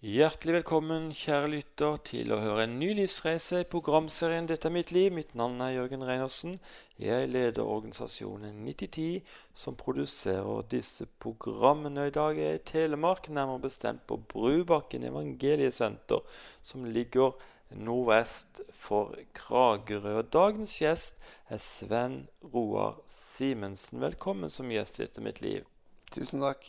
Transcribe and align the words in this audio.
Hjertelig 0.00 0.54
velkommen, 0.54 1.10
kjære 1.12 1.48
lytter, 1.52 1.98
til 2.08 2.30
å 2.32 2.38
høre 2.40 2.62
en 2.64 2.78
ny 2.80 2.86
livsreise 2.96 3.58
i 3.60 3.66
programserien 3.68 4.46
'Dette 4.48 4.70
er 4.70 4.72
mitt 4.72 4.92
liv'. 4.96 5.12
Mitt 5.12 5.34
navn 5.36 5.60
er 5.60 5.74
Jørgen 5.74 6.06
Reinersen. 6.08 6.54
Jeg 6.96 7.28
leder 7.28 7.68
organisasjonen 7.68 8.64
9010, 8.64 9.20
som 9.52 9.76
produserer 9.76 10.64
disse 10.72 11.04
programmene. 11.20 12.06
I 12.08 12.16
dag 12.16 12.38
er 12.38 12.48
jeg 12.48 12.62
i 12.62 12.64
Telemark, 12.72 13.28
nærmere 13.28 13.60
bestemt 13.68 14.06
på 14.06 14.16
Brubakken 14.16 15.04
evangeliesenter, 15.04 16.24
som 16.62 16.88
ligger 16.88 17.36
nordvest 17.68 18.64
for 18.72 19.14
Kragerø. 19.34 20.16
Og 20.16 20.32
dagens 20.32 20.78
gjest 20.80 21.20
er 21.50 21.58
Sven 21.58 22.28
Roar 22.54 23.02
Simensen. 23.06 24.00
Velkommen 24.00 24.48
som 24.48 24.72
gjest 24.72 24.98
i 24.98 25.02
'Dette 25.02 25.20
er 25.20 25.24
mitt 25.24 25.42
liv'. 25.42 25.68
Tusen 26.10 26.40
takk. 26.40 26.64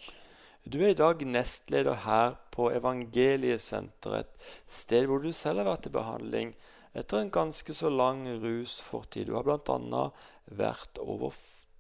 Du 0.62 0.78
er 0.78 0.92
i 0.92 0.94
dag 0.94 1.24
nestleder 1.26 1.96
her 2.04 2.36
på 2.51 2.51
Evangeliesenteret, 2.70 4.28
et 4.30 4.76
sted 4.82 5.08
hvor 5.10 5.24
du 5.24 5.32
selv 5.36 5.64
har 5.64 5.72
vært 5.74 5.90
i 5.90 5.96
behandling 5.96 6.54
etter 6.98 7.22
en 7.22 7.32
ganske 7.32 7.74
så 7.74 7.90
lang 7.90 8.26
rusfortid. 8.44 9.30
Du 9.30 9.38
har 9.38 9.48
bl.a. 9.48 10.04
vært 10.52 11.00
over 11.02 11.36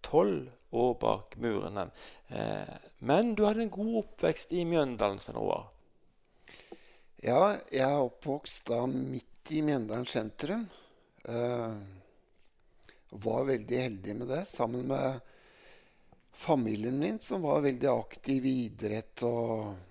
tolv 0.05 0.49
år 0.71 0.93
bak 1.01 1.35
murene. 1.43 1.89
Eh, 2.27 2.75
men 2.99 3.33
du 3.35 3.43
hadde 3.45 3.65
en 3.65 3.73
god 3.73 3.97
oppvekst 4.05 4.53
i 4.55 4.63
Mjøndalen, 4.67 5.19
Svein 5.19 5.39
Roar. 5.39 5.67
Ja, 7.21 7.57
jeg 7.69 7.85
er 7.85 7.99
oppvokst 8.01 8.71
da 8.71 8.85
midt 8.87 9.51
i 9.51 9.61
Mjøndalen 9.65 10.07
sentrum. 10.09 10.63
Eh, 11.27 11.75
var 13.11 13.43
veldig 13.51 13.83
heldig 13.83 14.15
med 14.21 14.31
det, 14.31 14.45
sammen 14.47 14.87
med 14.87 15.19
familien 16.31 16.97
min, 16.99 17.19
som 17.19 17.43
var 17.43 17.65
veldig 17.67 17.89
aktiv 17.91 18.45
i 18.47 18.53
idrett. 18.65 19.23
og 19.27 19.90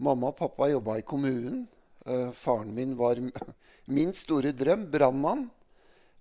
Mamma 0.00 0.30
og 0.32 0.38
pappa 0.38 0.70
jobba 0.70 0.96
i 0.96 1.04
kommunen. 1.04 1.66
Eh, 2.08 2.30
faren 2.32 2.72
min 2.74 2.94
var 2.96 3.18
min 3.96 4.14
store 4.16 4.54
drøm, 4.56 4.86
brannmann. 4.92 5.44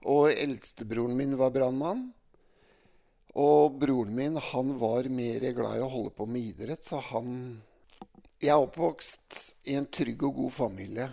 Og 0.03 0.33
eldstebroren 0.33 1.15
min 1.15 1.37
var 1.39 1.53
brannmann. 1.55 2.09
Og 3.39 3.77
broren 3.79 4.11
min 4.15 4.35
han 4.49 4.73
var 4.81 5.07
mer 5.13 5.45
glad 5.55 5.77
i 5.77 5.85
å 5.85 5.91
holde 5.93 6.11
på 6.17 6.27
med 6.27 6.51
idrett, 6.51 6.83
så 6.83 6.99
han 7.11 7.61
Jeg 8.39 8.53
er 8.55 8.63
oppvokst 8.63 9.39
i 9.67 9.75
en 9.75 9.87
trygg 9.91 10.21
og 10.23 10.35
god 10.35 10.53
familie 10.55 11.07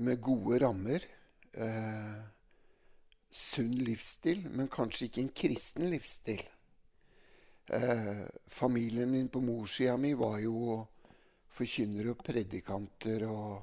med 0.00 0.20
gode 0.20 0.60
rammer. 0.62 1.04
Eh, 1.52 2.20
sunn 3.30 3.74
livsstil, 3.84 4.46
men 4.48 4.68
kanskje 4.68 5.08
ikke 5.08 5.20
en 5.24 5.34
kristen 5.42 5.90
livsstil. 5.92 6.40
Eh, 7.68 8.24
familien 8.48 9.12
min 9.12 9.28
på 9.28 9.42
morssida 9.44 9.96
mi 10.00 10.14
var 10.16 10.38
jo 10.40 10.80
forkynnere 11.54 12.14
og 12.14 12.22
predikanter. 12.24 13.26
og 13.28 13.62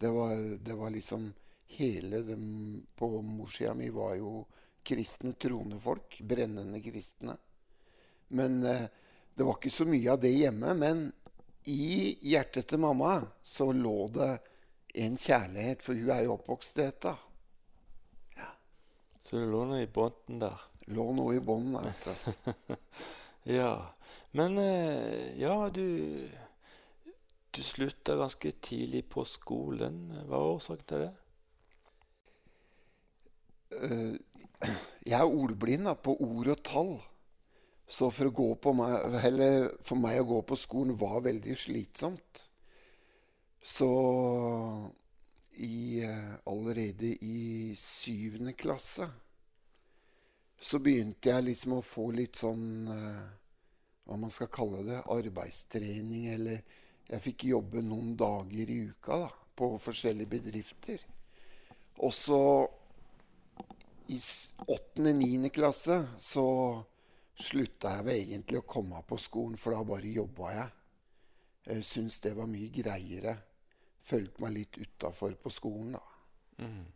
det 0.00 0.10
var, 0.10 0.36
det 0.64 0.74
var, 0.74 0.90
liksom 0.90 1.32
Hele 1.70 2.22
dem 2.26 2.86
på 2.96 3.08
morssida 3.22 3.74
mi 3.74 3.90
var 3.94 4.16
jo 4.18 4.44
kristne, 4.82 5.36
troende 5.38 5.78
folk. 5.80 6.16
Brennende 6.18 6.80
kristne. 6.82 7.36
Men 8.34 8.64
eh, 8.66 8.88
det 9.34 9.46
var 9.46 9.54
ikke 9.54 9.70
så 9.70 9.86
mye 9.86 10.10
av 10.10 10.18
det 10.20 10.32
hjemme. 10.34 10.74
Men 10.74 11.04
i 11.70 12.16
hjertet 12.26 12.66
til 12.72 12.82
mamma 12.82 13.20
så 13.46 13.68
lå 13.72 14.08
det 14.10 14.32
en 15.04 15.14
kjærlighet, 15.14 15.84
for 15.84 15.94
hun 15.94 16.10
er 16.10 16.24
jo 16.26 16.34
oppvokst 16.34 16.80
i 16.80 16.88
dette. 16.88 17.14
Ja. 18.34 18.50
Så 19.22 19.38
det 19.38 19.46
lå 19.52 19.62
noe 19.70 19.84
i 19.84 19.90
bånden 19.94 20.42
der? 20.42 20.66
Lå 20.90 21.06
noe 21.14 21.38
i 21.38 21.44
bånden, 21.44 21.78
vet 21.86 22.10
du. 22.10 22.74
Ja. 23.42 23.94
Men 24.36 24.58
eh, 24.58 25.40
ja, 25.40 25.70
du 25.70 26.28
Du 27.50 27.62
slutta 27.66 28.16
ganske 28.16 28.52
tidlig 28.62 29.08
på 29.10 29.24
skolen. 29.26 30.04
Hva 30.28 30.38
var 30.38 30.52
årsaken 30.54 30.86
til 30.90 31.04
det? 31.04 31.12
Eh, 33.80 34.14
jeg 35.10 35.18
er 35.18 35.26
ordblind 35.26 35.88
da, 35.88 35.96
på 35.98 36.14
ord 36.14 36.52
og 36.54 36.62
tall. 36.66 36.92
Så 37.90 38.06
for, 38.14 38.30
meg, 38.78 39.08
for 39.82 39.98
meg 39.98 40.20
å 40.20 40.28
gå 40.28 40.38
på 40.46 40.58
skolen 40.58 40.98
var 40.98 41.24
veldig 41.26 41.56
slitsomt. 41.58 42.44
Så 43.60 43.90
i, 45.58 46.04
eh, 46.06 46.36
allerede 46.46 47.10
i 47.26 47.74
syvende 47.76 48.54
klasse 48.54 49.08
så 50.60 50.78
begynte 50.78 51.32
jeg 51.32 51.48
liksom 51.48 51.78
å 51.78 51.84
få 51.84 52.10
litt 52.12 52.36
sånn 52.36 52.64
uh, 52.92 53.28
Hva 54.04 54.16
man 54.20 54.32
skal 54.32 54.50
kalle 54.52 54.82
det. 54.84 54.98
Arbeidstrening. 55.08 56.26
Eller 56.34 56.60
jeg 57.10 57.22
fikk 57.24 57.48
jobbe 57.50 57.82
noen 57.82 58.14
dager 58.18 58.70
i 58.70 58.82
uka 58.90 59.16
da, 59.24 59.30
på 59.58 59.72
forskjellige 59.82 60.30
bedrifter. 60.30 61.02
Og 62.06 62.12
så 62.14 62.42
i 64.10 64.18
åttende-niende 64.66 65.50
klasse 65.54 65.96
så 66.18 66.44
slutta 67.40 67.96
jeg 67.96 68.06
vel 68.06 68.22
egentlig 68.22 68.60
å 68.60 68.68
komme 68.68 69.02
på 69.06 69.18
skolen, 69.20 69.58
for 69.58 69.74
da 69.74 69.82
bare 69.86 70.14
jobba 70.14 70.52
jeg. 70.54 70.70
Jeg 71.70 71.86
syntes 71.86 72.20
det 72.24 72.34
var 72.38 72.48
mye 72.50 72.70
greiere. 72.74 73.36
Følte 74.06 74.42
meg 74.42 74.56
litt 74.56 74.78
utafor 74.80 75.36
på 75.40 75.52
skolen, 75.54 75.96
da. 75.98 76.06
Mm. 76.64 76.88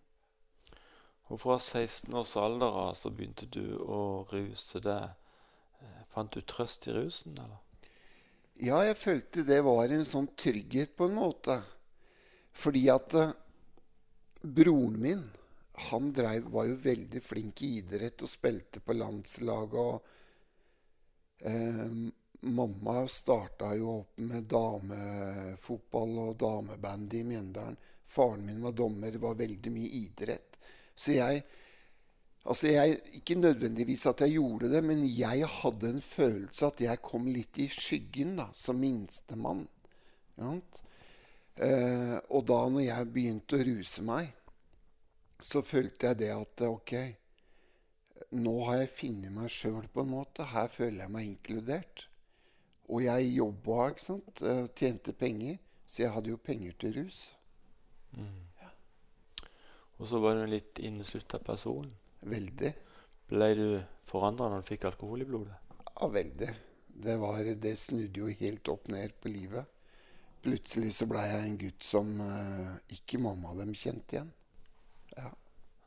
Og 1.33 1.41
fra 1.41 1.59
16 1.59 2.15
års 2.15 2.37
alder 2.37 2.81
av 2.85 2.95
så 2.99 3.11
begynte 3.11 3.49
du 3.49 3.79
å 3.81 4.01
ruse 4.31 4.83
deg. 4.85 5.15
Eh, 5.81 6.01
fant 6.13 6.33
du 6.35 6.43
trøst 6.43 6.89
i 6.89 6.97
rusen, 6.97 7.39
eller? 7.39 7.64
Ja, 8.63 8.85
jeg 8.87 8.95
følte 8.95 9.43
det 9.43 9.59
var 9.67 9.91
en 9.91 10.05
sånn 10.07 10.29
trygghet 10.39 10.95
på 10.95 11.09
en 11.09 11.17
måte. 11.17 11.57
Fordi 12.55 12.85
at 12.93 13.17
uh, 13.19 13.33
broren 14.47 14.95
min, 15.03 15.25
han 15.91 16.13
drev, 16.15 16.47
var 16.55 16.69
jo 16.69 16.77
veldig 16.85 17.23
flink 17.23 17.65
i 17.67 17.73
idrett 17.81 18.23
og 18.23 18.31
spilte 18.31 18.79
på 18.79 18.95
landslaget. 18.95 19.75
Og 19.75 21.49
eh, 21.51 21.97
mamma 22.55 22.95
starta 23.11 23.73
jo 23.75 23.89
opp 23.97 24.23
med 24.23 24.47
damefotball 24.47 26.15
og 26.29 26.37
damebandy 26.39 27.25
i 27.25 27.27
Mjøndalen. 27.33 27.81
Faren 28.07 28.47
min 28.47 28.63
var 28.63 28.77
dommer, 28.79 29.11
det 29.11 29.19
var 29.19 29.35
veldig 29.35 29.73
mye 29.75 29.91
idrett. 30.05 30.61
Så 30.95 31.17
jeg 31.17 31.43
Altså 32.45 32.69
jeg, 32.69 32.99
Ikke 33.19 33.39
nødvendigvis 33.41 34.07
at 34.07 34.21
jeg 34.21 34.37
gjorde 34.37 34.71
det, 34.73 34.85
men 34.85 35.05
jeg 35.09 35.49
hadde 35.49 35.91
en 35.95 36.01
følelse 36.05 36.67
at 36.67 36.81
jeg 36.85 37.03
kom 37.03 37.27
litt 37.33 37.59
i 37.59 37.69
skyggen 37.73 38.37
da, 38.41 38.51
som 38.53 38.77
minstemann. 38.81 39.65
Eh, 41.57 42.17
og 42.29 42.45
da 42.51 42.61
når 42.69 42.85
jeg 42.85 43.13
begynte 43.15 43.57
å 43.57 43.67
ruse 43.71 44.05
meg, 44.05 44.33
så 45.41 45.63
følte 45.65 46.11
jeg 46.11 46.21
det 46.21 46.33
at 46.35 46.65
ok, 46.67 46.95
nå 48.35 48.55
har 48.69 48.83
jeg 48.83 48.93
funnet 48.99 49.35
meg 49.35 49.53
sjøl 49.53 49.87
på 49.93 50.05
en 50.05 50.13
måte. 50.13 50.47
Her 50.53 50.69
føler 50.73 51.05
jeg 51.05 51.15
meg 51.17 51.31
inkludert. 51.31 52.09
Og 52.93 53.05
jeg 53.07 53.35
jobba, 53.39 53.89
ikke 53.91 54.05
sant. 54.05 54.43
Eh, 54.45 54.67
tjente 54.77 55.17
penger. 55.17 55.61
Så 55.87 56.03
jeg 56.03 56.13
hadde 56.13 56.33
jo 56.33 56.41
penger 56.41 56.77
til 56.81 56.97
rus. 56.99 57.27
Mm. 58.13 58.43
Og 59.99 60.09
så 60.11 60.19
var 60.21 60.35
du 60.35 60.45
en 60.45 60.53
litt 60.53 60.81
inneslutta 60.83 61.39
person. 61.39 61.87
Veldig. 62.25 62.73
Ble 63.31 63.49
du 63.59 63.69
forandra 64.09 64.49
når 64.51 64.65
du 64.65 64.71
fikk 64.73 64.89
alkohol 64.91 65.25
i 65.25 65.29
blodet? 65.29 65.57
Ja, 65.95 66.09
veldig. 66.13 66.51
Det, 66.95 67.17
var, 67.21 67.41
det 67.61 67.75
snudde 67.79 68.21
jo 68.21 68.31
helt 68.41 68.69
opp 68.73 68.89
ned 68.93 69.17
på 69.21 69.33
livet. 69.33 69.71
Plutselig 70.45 70.93
så 70.97 71.09
blei 71.09 71.25
jeg 71.31 71.49
en 71.49 71.59
gutt 71.61 71.87
som 71.87 72.11
uh, 72.21 72.75
ikke 72.93 73.21
mamma 73.23 73.55
dem 73.59 73.73
kjente 73.77 74.19
igjen. 74.19 74.31
Ja. 75.17 75.31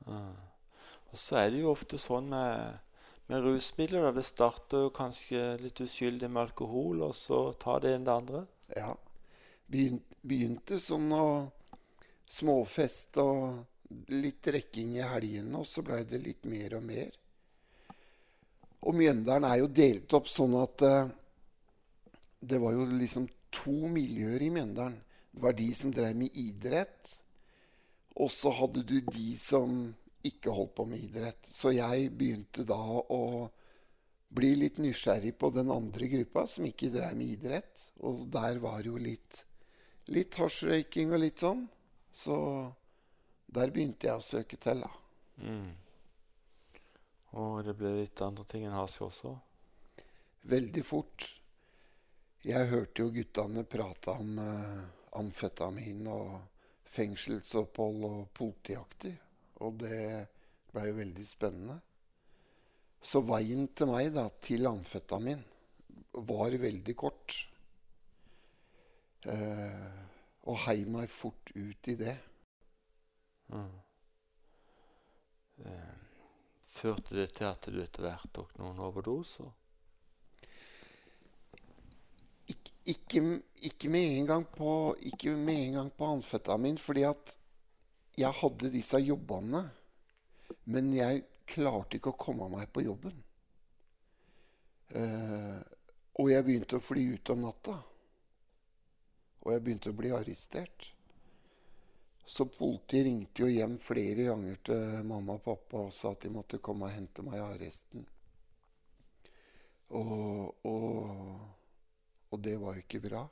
Mm. 0.07 0.35
Og 1.11 1.19
så 1.19 1.39
er 1.43 1.51
det 1.53 1.61
jo 1.61 1.71
ofte 1.71 1.99
sånn 2.01 2.31
med, 2.31 2.79
med 3.29 3.45
rusmidler. 3.45 4.07
Da. 4.07 4.15
Det 4.17 4.25
starter 4.27 4.87
jo 4.87 4.95
kanskje 4.95 5.43
litt 5.61 5.81
uskyldig 5.83 6.29
med 6.31 6.47
alkohol, 6.47 7.05
og 7.07 7.13
så 7.15 7.51
tar 7.61 7.85
det 7.85 7.93
inn 7.95 8.07
det 8.07 8.15
andre. 8.15 8.43
Ja. 8.75 8.91
Begynte, 9.67 10.19
begynte 10.27 10.81
sånn 10.81 11.11
å 11.15 11.27
småfeste 12.27 13.23
og 13.23 13.61
litt 14.13 14.47
rekking 14.53 14.97
i 14.97 15.05
helgene, 15.05 15.61
og 15.61 15.67
så 15.67 15.83
blei 15.85 16.03
det 16.07 16.19
litt 16.23 16.47
mer 16.49 16.77
og 16.79 16.85
mer. 16.87 17.15
Og 18.87 18.95
Mjøndalen 18.95 19.47
er 19.49 19.61
jo 19.61 19.69
delt 19.71 20.13
opp 20.15 20.29
sånn 20.31 20.55
at 20.59 20.83
uh, 20.85 21.09
det 22.39 22.59
var 22.61 22.75
jo 22.75 22.85
liksom 22.91 23.27
to 23.53 23.89
miljøer 23.91 24.43
i 24.43 24.51
Mjøndalen. 24.53 24.97
Det 25.31 25.43
var 25.43 25.55
de 25.57 25.67
som 25.77 25.93
drev 25.93 26.17
med 26.17 26.37
idrett, 26.39 27.13
og 28.17 28.31
så 28.33 28.51
hadde 28.57 28.81
du 28.87 28.97
de 29.05 29.29
som 29.37 29.73
ikke 30.25 30.53
holdt 30.53 30.73
på 30.79 30.85
med 30.89 31.03
idrett. 31.03 31.45
Så 31.45 31.75
jeg 31.75 32.09
begynte 32.17 32.65
da 32.67 32.79
å 32.79 33.21
bli 34.37 34.55
litt 34.59 34.79
nysgjerrig 34.81 35.35
på 35.39 35.51
den 35.55 35.69
andre 35.71 36.09
gruppa 36.11 36.45
som 36.49 36.65
ikke 36.67 36.91
drev 36.93 37.13
med 37.17 37.35
idrett. 37.37 37.85
Og 38.03 38.25
der 38.33 38.59
var 38.63 38.81
jo 38.85 38.97
litt, 38.99 39.43
litt 40.11 40.35
hasjrøyking 40.41 41.13
og 41.13 41.23
litt 41.23 41.45
sånn. 41.45 41.63
Så 42.11 42.37
der 43.47 43.71
begynte 43.71 44.09
jeg 44.09 44.19
å 44.19 44.23
søke 44.23 44.59
til. 44.61 44.83
da. 44.83 44.91
Mm. 45.43 45.71
Og 47.37 47.63
det 47.65 47.75
ble 47.77 47.93
litt 48.01 48.21
andre 48.25 48.45
ting 48.49 48.65
enn 48.67 48.75
hasj 48.75 49.01
også? 49.07 49.33
Veldig 50.47 50.83
fort. 50.85 51.27
Jeg 52.47 52.69
hørte 52.71 53.03
jo 53.03 53.11
guttene 53.11 53.65
prate 53.67 54.13
om 54.15 54.37
uh, 54.39 54.85
amfetamin 55.19 56.05
og 56.11 56.37
fengselsopphold 56.87 58.05
og 58.07 58.21
politiakter. 58.37 59.17
Og 59.65 59.81
det 59.81 59.99
blei 60.71 60.87
jo 60.89 60.97
veldig 61.01 61.25
spennende. 61.27 61.77
Så 63.01 63.21
veien 63.25 63.67
til 63.77 63.91
meg 63.91 64.11
da, 64.15 64.27
til 64.41 64.67
amfetamin 64.69 65.43
var 66.27 66.55
veldig 66.61 66.95
kort. 66.97 67.35
Uh, 69.27 69.91
og 70.47 70.61
hei 70.67 70.79
meg 70.87 71.11
fort 71.11 71.51
ut 71.55 71.91
i 71.91 71.97
det. 71.99 72.15
Eh, 75.65 75.95
førte 76.61 77.15
det 77.15 77.29
til 77.37 77.47
at 77.49 77.69
du 77.71 77.79
etter 77.81 78.05
hvert 78.05 78.29
tok 78.35 78.57
noen 78.59 78.79
overdoser? 78.83 79.49
Ik 82.47 82.71
ikke, 82.87 83.21
ikke, 83.67 83.89
med 83.91 84.19
en 84.19 84.27
gang 84.29 84.45
på, 84.47 84.95
ikke 85.09 85.33
med 85.35 85.63
en 85.65 85.73
gang 85.81 85.89
på 85.91 86.11
amfetamin, 86.17 86.77
fordi 86.79 87.03
at 87.03 87.33
jeg 88.17 88.31
hadde 88.41 88.71
disse 88.71 89.01
jobbene. 89.03 89.65
Men 90.71 90.93
jeg 90.95 91.25
klarte 91.47 91.97
ikke 91.97 92.13
å 92.13 92.19
komme 92.19 92.47
meg 92.51 92.69
på 92.71 92.83
jobben. 92.85 93.15
Eh, 94.95 95.59
og 96.17 96.31
jeg 96.31 96.45
begynte 96.47 96.79
å 96.79 96.83
fly 96.83 97.03
ut 97.13 97.33
om 97.33 97.43
natta. 97.43 97.75
Og 99.43 99.51
jeg 99.53 99.63
begynte 99.63 99.91
å 99.91 99.97
bli 99.97 100.13
arrestert. 100.15 100.93
Så 102.27 102.45
politiet 102.51 103.05
ringte 103.07 103.45
jo 103.45 103.47
hjem 103.47 103.77
flere 103.79 104.25
ganger 104.27 104.57
til 104.67 105.05
mamma 105.07 105.37
og 105.37 105.45
pappa 105.45 105.85
og 105.85 105.93
sa 105.95 106.11
at 106.11 106.25
de 106.25 106.31
måtte 106.35 106.59
komme 106.59 106.89
og 106.89 106.91
hente 106.91 107.23
meg 107.23 107.39
i 107.39 107.45
arresten. 107.45 108.03
Og, 109.95 110.65
og, 110.67 111.07
og 112.27 112.43
det 112.43 112.57
var 112.59 112.75
jo 112.75 112.83
ikke 112.83 113.03
bra. 113.07 113.23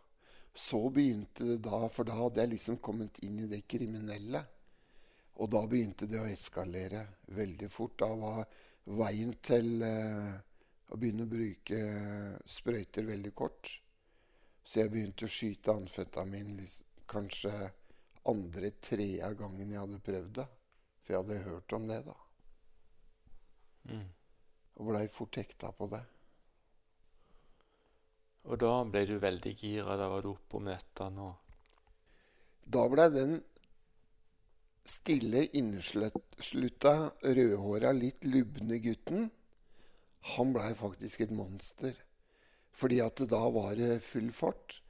Så 0.55 0.79
begynte 0.95 1.43
det 1.43 1.59
da, 1.67 1.81
for 1.91 2.07
da 2.07 2.15
hadde 2.21 2.45
jeg 2.45 2.53
liksom 2.53 2.79
kommet 2.79 3.19
inn 3.27 3.43
i 3.43 3.51
det 3.51 3.65
kriminelle. 3.67 4.45
Og 5.43 5.51
da 5.51 5.65
begynte 5.67 6.07
det 6.07 6.21
å 6.23 6.31
eskalere 6.31 7.03
veldig 7.35 7.67
fort. 7.67 7.99
Da 7.99 8.13
var 8.15 8.45
veien 8.95 9.35
til 9.43 9.83
eh, 9.83 10.35
å 10.87 10.95
begynne 10.95 11.27
å 11.27 11.33
bruke 11.35 11.81
sprøyter 12.47 13.11
veldig 13.11 13.35
kort. 13.35 13.75
Så 14.63 14.85
jeg 14.85 14.95
begynte 14.95 15.27
å 15.27 15.35
skyte 15.35 15.75
amfetamin 15.75 16.55
liksom, 16.61 16.87
kanskje 17.11 17.51
andre-tredje 18.31 19.31
gangen 19.39 19.71
jeg 19.71 19.81
hadde 19.81 20.03
prøvd 20.05 20.35
det. 20.41 20.47
For 21.05 21.13
jeg 21.13 21.23
hadde 21.23 21.43
hørt 21.45 21.73
om 21.77 21.87
det, 21.89 22.01
da. 22.07 22.15
Mm. 23.91 24.05
Og 24.75 24.89
blei 24.89 25.07
fort 25.13 25.37
hekta 25.39 25.71
på 25.77 25.87
det. 25.91 26.01
Og 28.45 28.61
da 28.61 28.71
ble 28.89 29.03
du 29.09 29.17
veldig 29.21 29.53
gira. 29.57 29.97
Da 29.97 30.09
var 30.11 30.25
du 30.25 30.31
oppe 30.33 30.59
om 30.59 30.69
nettene 30.69 31.31
og 31.31 31.41
Da 32.65 32.87
blei 32.89 33.11
den 33.13 33.35
stille, 34.85 35.43
inneslutta, 35.57 36.93
rødhåra, 37.21 37.91
litt 37.93 38.25
lubne 38.25 38.79
gutten 38.81 39.29
Han 40.35 40.53
blei 40.53 40.71
faktisk 40.77 41.21
et 41.21 41.33
monster. 41.33 41.93
Fordi 42.73 42.99
at 43.05 43.21
det 43.21 43.29
da 43.29 43.43
var 43.53 43.75
det 43.77 44.01
full 44.03 44.31
fart. 44.33 44.81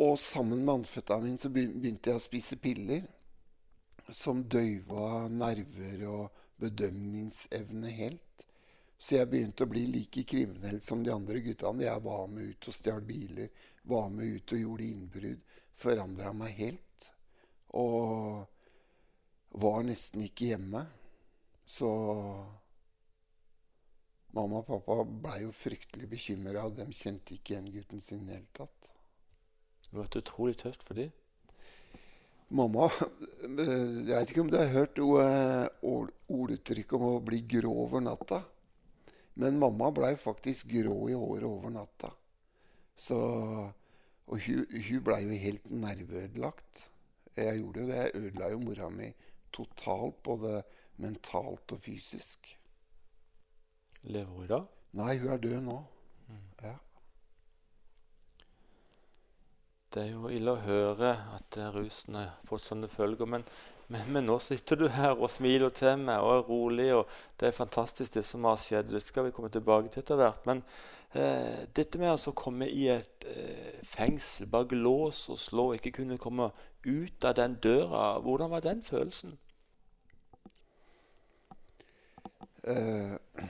Og 0.00 0.18
sammen 0.18 0.64
med 0.64 0.74
amfetamin 0.74 1.36
så 1.38 1.50
begynte 1.52 2.10
jeg 2.10 2.16
å 2.16 2.22
spise 2.22 2.56
piller 2.56 3.04
som 4.08 4.42
døyva 4.48 5.28
nerver 5.28 6.06
og 6.08 6.44
bedømningsevne 6.62 7.90
helt. 7.98 8.46
Så 9.02 9.16
jeg 9.18 9.28
begynte 9.28 9.66
å 9.66 9.70
bli 9.70 9.82
like 9.90 10.22
kriminell 10.28 10.80
som 10.80 11.02
de 11.02 11.10
andre 11.12 11.42
guttene. 11.42 11.84
Jeg 11.84 12.04
var 12.04 12.26
med 12.30 12.54
ut 12.54 12.68
og 12.70 12.76
stjal 12.76 13.02
biler, 13.04 13.50
var 13.90 14.08
med 14.14 14.38
ut 14.38 14.54
og 14.54 14.62
gjorde 14.62 14.86
innbrudd. 14.86 15.44
Forandra 15.82 16.32
meg 16.36 16.54
helt. 16.60 17.08
Og 17.74 18.46
var 19.58 19.82
nesten 19.84 20.22
ikke 20.24 20.52
hjemme. 20.52 20.84
Så 21.66 21.90
mamma 24.32 24.62
og 24.62 24.68
pappa 24.70 25.02
blei 25.02 25.42
jo 25.42 25.52
fryktelig 25.56 26.08
bekymra, 26.14 26.64
og 26.68 26.78
de 26.78 26.86
kjente 26.94 27.36
ikke 27.36 27.56
igjen 27.56 27.72
gutten 27.74 28.00
sin 28.00 28.22
i 28.22 28.30
det 28.30 28.38
hele 28.38 28.54
tatt. 28.62 28.91
Det 29.92 29.98
har 29.98 30.06
vært 30.06 30.22
utrolig 30.22 30.54
tøft 30.56 30.86
for 30.88 30.96
dem. 30.96 31.10
Mamma 32.52 32.86
Jeg 33.44 34.08
vet 34.08 34.30
ikke 34.32 34.40
om 34.40 34.48
du 34.48 34.56
har 34.56 34.70
hørt 34.72 35.00
orduttrykket 35.04 36.94
om 36.96 37.04
å 37.10 37.18
bli 37.24 37.42
grå 37.44 37.68
over 37.84 38.00
natta. 38.00 38.38
Men 39.36 39.58
mamma 39.60 39.90
blei 39.92 40.14
faktisk 40.16 40.70
grå 40.72 40.96
i 41.12 41.16
håret 41.16 41.44
over 41.44 41.74
natta. 41.74 42.08
Så, 42.96 43.18
og 43.20 44.40
hun, 44.46 44.64
hun 44.64 45.04
blei 45.04 45.20
jo 45.26 45.38
helt 45.42 45.68
nerveødelagt. 45.68 46.86
Jeg 47.36 47.60
gjorde 47.60 47.84
jo 47.84 47.90
det. 47.92 47.98
Jeg 48.00 48.22
ødela 48.22 48.48
jo 48.54 48.62
mora 48.64 48.88
mi 48.96 49.10
totalt, 49.52 50.22
både 50.24 50.62
mentalt 51.04 51.76
og 51.76 51.84
fysisk. 51.84 52.48
Lever 54.08 54.40
hun 54.40 54.48
da? 54.54 54.62
Nei, 55.02 55.18
hun 55.20 55.36
er 55.36 55.44
død 55.44 55.60
nå. 55.68 55.78
Mm. 56.32 56.42
Ja. 56.64 56.74
Det 59.92 60.02
er 60.06 60.12
jo 60.14 60.30
ille 60.32 60.54
å 60.54 60.60
høre 60.64 61.10
at 61.36 61.56
rusen 61.74 62.16
har 62.16 62.30
fått 62.48 62.64
sånne 62.64 62.88
følger. 62.88 63.28
Men, 63.28 63.42
men, 63.92 64.06
men, 64.14 64.24
nå 64.24 64.38
sitter 64.40 64.78
du 64.80 64.86
her 64.88 65.18
og 65.18 65.28
smiler 65.28 65.72
til 65.76 66.00
meg 66.00 66.24
og 66.24 66.32
er 66.38 66.46
rolig. 66.48 66.86
og 66.96 67.10
Det 67.36 67.50
er 67.50 67.58
fantastisk, 67.58 68.14
det 68.14 68.24
som 68.24 68.48
har 68.48 68.56
skjedd. 68.56 68.88
Det 68.88 69.02
skal 69.04 69.26
vi 69.26 69.34
komme 69.36 69.52
tilbake 69.52 69.92
til 69.92 70.00
etter 70.00 70.16
hvert. 70.16 70.46
Men 70.48 70.62
eh, 71.12 71.66
dette 71.76 72.00
med 72.00 72.14
altså 72.14 72.32
å 72.32 72.38
komme 72.40 72.70
i 72.72 72.86
et 72.94 73.26
eh, 73.28 73.82
fengsel 73.84 74.48
bak 74.54 74.72
lås 74.72 75.26
og 75.28 75.40
slå, 75.42 75.66
ikke 75.76 75.92
kunne 76.00 76.20
komme 76.20 76.48
ut 76.86 77.28
av 77.28 77.36
den 77.36 77.58
døra, 77.60 78.16
hvordan 78.24 78.54
var 78.54 78.64
den 78.64 78.80
følelsen? 78.82 79.36
Eh, 82.64 83.44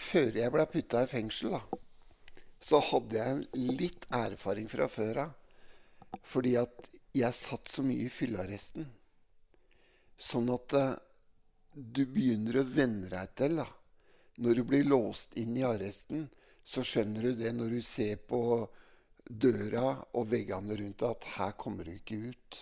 før 0.00 0.40
jeg 0.40 0.56
ble 0.56 0.68
putta 0.72 1.04
i 1.04 1.12
fengsel, 1.12 1.58
da 1.58 1.80
så 2.60 2.80
hadde 2.90 3.16
jeg 3.16 3.68
litt 3.80 4.06
erfaring 4.12 4.68
fra 4.68 4.88
før 4.90 5.24
av. 5.24 5.36
Fordi 6.26 6.56
at 6.60 6.90
jeg 7.16 7.34
satt 7.34 7.70
så 7.70 7.84
mye 7.86 8.06
i 8.06 8.12
fyllearresten. 8.12 8.86
Sånn 10.20 10.50
at 10.52 10.74
uh, 10.76 10.98
du 11.72 12.04
begynner 12.04 12.60
å 12.60 12.66
venne 12.66 13.08
deg 13.08 13.34
til. 13.38 13.56
da. 13.62 13.66
Når 14.40 14.60
du 14.60 14.64
blir 14.68 14.88
låst 14.88 15.36
inn 15.40 15.56
i 15.56 15.64
arresten, 15.66 16.28
så 16.64 16.84
skjønner 16.86 17.30
du 17.30 17.40
det 17.40 17.54
når 17.56 17.78
du 17.78 17.80
ser 17.84 18.20
på 18.28 18.40
døra 19.24 19.94
og 20.18 20.28
veggene 20.28 20.76
rundt 20.76 21.00
deg, 21.00 21.10
at 21.10 21.30
her 21.36 21.56
kommer 21.58 21.86
du 21.86 21.94
ikke 21.94 22.18
ut. 22.30 22.60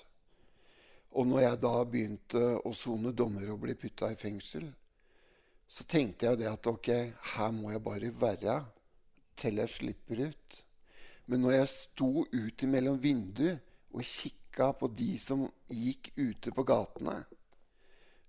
Og 1.19 1.27
når 1.27 1.43
jeg 1.43 1.61
da 1.65 1.75
begynte 1.89 2.45
å 2.69 2.73
sone 2.77 3.15
dommer 3.17 3.51
og 3.51 3.63
bli 3.65 3.75
putta 3.81 4.13
i 4.13 4.19
fengsel, 4.21 4.69
så 5.69 5.85
tenkte 5.89 6.29
jeg 6.29 6.41
det 6.43 6.51
at 6.51 6.67
ok, 6.69 6.89
her 7.35 7.55
må 7.57 7.73
jeg 7.73 7.85
bare 7.85 8.13
være 8.17 8.59
til 9.39 9.61
jeg 9.63 9.73
slipper 9.73 10.25
ut. 10.29 10.59
Men 11.29 11.45
når 11.45 11.59
jeg 11.59 11.73
sto 11.75 12.11
ut 12.25 12.65
mellom 12.73 13.01
vinduet 13.03 13.61
og 13.93 14.05
kikka 14.05 14.73
på 14.81 14.89
de 14.97 15.11
som 15.21 15.45
gikk 15.69 16.13
ute 16.17 16.53
på 16.57 16.65
gatene, 16.69 17.19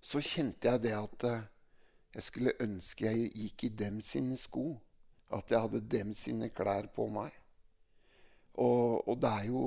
så 0.00 0.20
kjente 0.24 0.68
jeg 0.68 0.82
det 0.86 0.94
at 0.96 1.24
eh, 1.28 1.48
jeg 2.14 2.26
skulle 2.26 2.56
ønske 2.64 3.06
jeg 3.06 3.30
gikk 3.36 3.64
i 3.64 3.74
dem 3.82 4.00
sine 4.04 4.36
sko. 4.40 4.74
At 5.30 5.52
jeg 5.52 5.62
hadde 5.62 5.80
dem 5.86 6.14
sine 6.16 6.48
klær 6.50 6.88
på 6.90 7.06
meg. 7.12 7.30
Og, 8.58 9.08
og 9.08 9.20
det 9.22 9.30
er 9.30 9.44
jo 9.46 9.62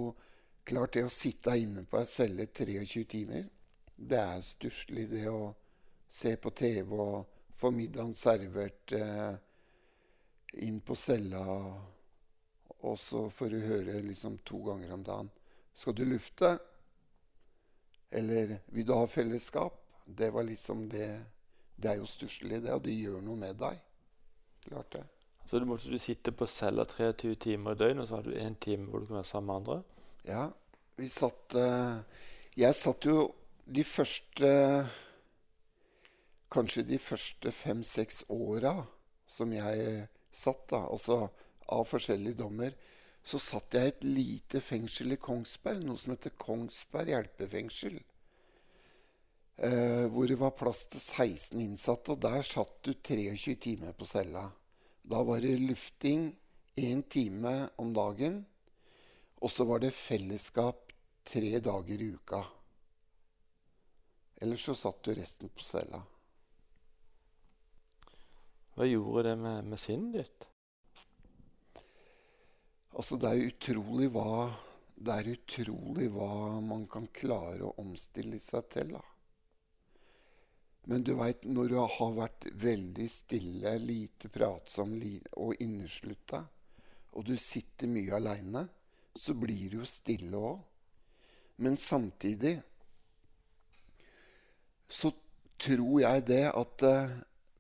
klart, 0.68 0.94
det 0.94 1.06
å 1.08 1.12
sitte 1.12 1.56
inne 1.60 1.86
på 1.88 2.02
ei 2.02 2.10
celle 2.10 2.50
23 2.52 3.04
timer, 3.14 3.46
det 3.96 4.20
er 4.20 4.44
stusslig, 4.44 5.08
det 5.12 5.24
å 5.32 5.54
se 6.12 6.36
på 6.38 6.52
TV 6.52 6.92
og 6.92 7.30
få 7.56 7.72
middagen 7.72 8.14
servert. 8.18 8.92
Eh, 8.92 9.34
inn 10.54 10.82
på 10.82 10.96
cella, 10.96 11.44
og 12.84 13.00
så 13.00 13.30
får 13.30 13.50
du 13.50 13.60
høre 13.64 14.02
liksom 14.06 14.38
to 14.46 14.60
ganger 14.66 14.94
om 14.94 15.04
dagen. 15.04 15.32
Skal 15.74 15.96
du 15.96 16.06
lufte? 16.06 16.58
Eller 18.14 18.60
vil 18.66 18.86
du 18.86 18.94
ha 18.94 19.08
fellesskap? 19.08 19.80
Det 20.06 20.30
var 20.30 20.44
liksom 20.44 20.90
det 20.90 21.22
Det 21.76 21.90
er 21.90 21.96
jo 21.98 22.06
stusslig, 22.06 22.62
det, 22.62 22.70
og 22.72 22.84
det 22.86 22.94
gjør 22.94 23.22
noe 23.26 23.36
med 23.36 23.58
deg. 23.58 23.80
Klart 24.64 24.92
det. 24.94 25.02
Så 25.46 25.60
du 25.60 25.66
måtte 25.66 25.90
du 25.90 25.98
sitte 26.00 26.32
på 26.32 26.46
cella 26.48 26.86
23 26.86 27.36
timer 27.36 27.74
i 27.74 27.80
døgnet, 27.80 28.04
og 28.04 28.08
så 28.08 28.20
hadde 28.20 28.32
du 28.32 28.40
én 28.40 28.56
time 28.62 28.86
hvor 28.88 29.02
du 29.02 29.08
kunne 29.08 29.24
være 29.24 29.32
sammen 29.32 29.48
med 29.50 29.56
andre? 29.56 29.78
Ja. 30.28 30.44
Vi 30.96 31.10
satt 31.10 31.56
uh, 31.58 32.04
Jeg 32.56 32.76
satt 32.76 33.06
jo 33.06 33.34
de 33.66 33.84
første 33.84 34.52
Kanskje 36.54 36.86
de 36.86 37.00
første 37.02 37.52
fem-seks 37.52 38.24
åra 38.30 38.76
som 39.26 39.54
jeg 39.56 40.08
satt, 40.36 40.66
da, 40.72 40.84
altså 40.88 41.28
av 41.74 41.86
forskjellige 41.88 42.42
dommer, 42.42 42.76
så 43.24 43.40
satt 43.40 43.78
jeg 43.78 43.86
i 43.86 43.94
et 43.94 44.04
lite 44.08 44.62
fengsel 44.64 45.16
i 45.16 45.20
Kongsberg, 45.22 45.86
noe 45.86 46.00
som 46.00 46.12
heter 46.14 46.36
Kongsberg 46.40 47.14
hjelpefengsel. 47.14 48.02
Eh, 49.64 50.06
hvor 50.12 50.28
det 50.28 50.40
var 50.42 50.56
plass 50.58 50.86
til 50.92 51.00
16 51.00 51.62
innsatte, 51.62 52.16
og 52.16 52.24
der 52.26 52.42
satt 52.44 52.82
du 52.84 52.94
23 52.94 53.56
timer 53.56 53.94
på 53.96 54.08
cella. 54.10 54.48
Da 55.04 55.22
var 55.24 55.44
det 55.44 55.60
lufting 55.62 56.32
én 56.76 57.04
time 57.08 57.70
om 57.78 57.94
dagen. 57.94 58.46
Og 59.44 59.52
så 59.52 59.66
var 59.68 59.80
det 59.84 59.94
fellesskap 59.94 60.92
tre 61.24 61.60
dager 61.60 62.02
i 62.02 62.14
uka. 62.16 62.44
Ellers 64.42 64.64
så 64.66 64.76
satt 64.76 65.04
du 65.04 65.14
resten 65.16 65.50
på 65.50 65.64
cella. 65.64 66.02
Hva 68.74 68.88
gjorde 68.90 69.30
det 69.30 69.36
med, 69.38 69.70
med 69.70 69.80
sinnet 69.80 70.16
ditt? 70.18 70.46
Altså, 72.94 73.18
det 73.22 73.30
er 73.30 73.48
utrolig 73.50 74.10
hva 74.14 74.52
Det 74.94 75.14
er 75.14 75.32
utrolig 75.34 76.08
hva 76.14 76.62
man 76.64 76.86
kan 76.90 77.08
klare 77.14 77.66
å 77.66 77.74
omstille 77.82 78.38
seg 78.40 78.70
til, 78.72 78.94
da. 78.96 79.02
Men 80.88 81.04
du 81.04 81.14
veit, 81.18 81.44
når 81.44 81.72
du 81.72 81.76
har 81.80 82.14
vært 82.16 82.48
veldig 82.60 83.08
stille, 83.10 83.74
lite 83.80 84.30
pratsom 84.32 84.94
og 85.40 85.60
inneslutta, 85.64 86.42
og 87.14 87.26
du 87.28 87.36
sitter 87.40 87.92
mye 87.92 88.16
aleine, 88.16 88.64
så 89.16 89.36
blir 89.38 89.74
du 89.74 89.78
jo 89.82 89.88
stille 89.90 90.40
òg. 90.40 90.64
Men 91.64 91.78
samtidig 91.78 92.56
så 94.90 95.12
tror 95.62 96.02
jeg 96.04 96.26
det 96.30 96.46
at 96.50 96.88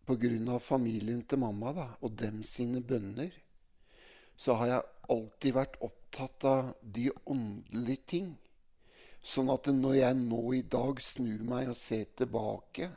eh, 0.07 0.15
pga. 0.15 0.59
familien 0.59 1.23
til 1.23 1.39
mamma 1.39 1.73
da, 1.73 1.87
og 2.01 2.11
dem 2.11 2.43
sine 2.43 2.81
bønner, 2.81 3.31
så 4.37 4.53
har 4.53 4.67
jeg 4.67 4.81
alltid 5.09 5.53
vært 5.53 5.77
opptatt 5.81 6.45
av 6.45 6.73
de 6.81 7.09
åndelige 7.25 8.03
ting. 8.07 8.37
Sånn 9.23 9.49
at 9.49 9.67
når 9.67 9.95
jeg 9.95 10.15
nå 10.19 10.53
i 10.53 10.61
dag 10.61 10.99
snur 11.01 11.43
meg 11.47 11.69
og 11.71 11.77
ser 11.79 12.05
tilbake, 12.17 12.89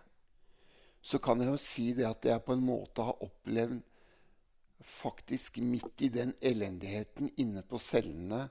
så 1.03 1.19
kan 1.23 1.41
jeg 1.41 1.53
jo 1.53 1.59
si 1.61 1.93
det 1.95 2.07
at 2.09 2.25
jeg 2.27 2.43
på 2.43 2.57
en 2.57 2.65
måte 2.67 3.05
har 3.07 3.23
opplevd 3.23 3.79
faktisk 4.87 5.61
midt 5.63 6.03
i 6.03 6.09
den 6.11 6.33
elendigheten 6.43 7.31
inne 7.39 7.63
på 7.67 7.79
cellene 7.79 8.49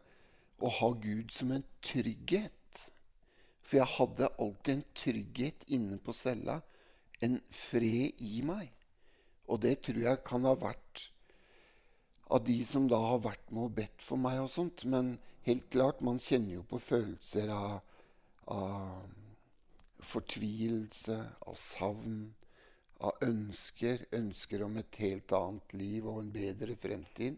å 0.64 0.72
ha 0.80 0.90
Gud 1.04 1.34
som 1.36 1.52
en 1.52 1.66
trygghet. 1.84 2.52
For 3.66 3.82
jeg 3.82 3.92
hadde 3.98 4.32
alltid 4.40 4.74
en 4.78 4.86
trygghet 4.96 5.68
inne 5.76 6.00
på 6.00 6.16
cella, 6.16 6.62
en 7.24 7.38
fred 7.54 8.22
i 8.24 8.42
meg. 8.46 8.72
Og 9.52 9.62
det 9.64 9.78
tror 9.86 10.02
jeg 10.02 10.24
kan 10.26 10.48
ha 10.48 10.56
vært 10.58 11.10
av 12.34 12.42
de 12.46 12.58
som 12.66 12.88
da 12.90 12.98
har 12.98 13.22
vært 13.22 13.52
med 13.52 13.68
og 13.68 13.76
bedt 13.78 14.02
for 14.02 14.22
meg 14.22 14.42
og 14.42 14.50
sånt. 14.52 14.86
Men 14.90 15.16
helt 15.46 15.68
klart, 15.74 16.02
man 16.02 16.22
kjenner 16.22 16.60
jo 16.60 16.66
på 16.70 16.82
følelser 16.82 17.52
av, 17.54 17.78
av 18.52 19.06
fortvilelse, 20.06 21.18
av 21.46 21.60
savn, 21.60 22.34
av 23.06 23.22
ønsker. 23.26 24.08
Ønsker 24.18 24.66
om 24.66 24.80
et 24.82 25.02
helt 25.04 25.36
annet 25.38 25.78
liv 25.78 26.08
og 26.10 26.24
en 26.24 26.34
bedre 26.34 26.78
fremtid. 26.80 27.38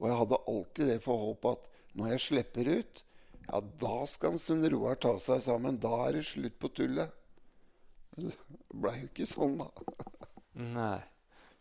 Og 0.00 0.08
jeg 0.08 0.18
hadde 0.22 0.42
alltid 0.48 0.92
det 0.94 1.00
for 1.04 1.28
håp 1.28 1.48
at 1.50 1.70
når 1.98 2.14
jeg 2.14 2.26
slipper 2.26 2.68
ut, 2.80 3.02
ja, 3.50 3.58
da 3.82 3.96
skal 4.06 4.38
Sunn 4.38 4.62
Roar 4.72 4.98
ta 5.02 5.16
seg 5.18 5.42
sammen. 5.44 5.78
Da 5.82 5.92
er 6.06 6.18
det 6.18 6.28
slutt 6.28 6.56
på 6.62 6.70
tullet. 6.74 7.10
Det 8.16 8.34
blei 8.74 8.96
jo 9.00 9.08
ikke 9.10 9.28
sånn, 9.28 9.58
da. 9.60 9.68
Nei. 10.60 11.00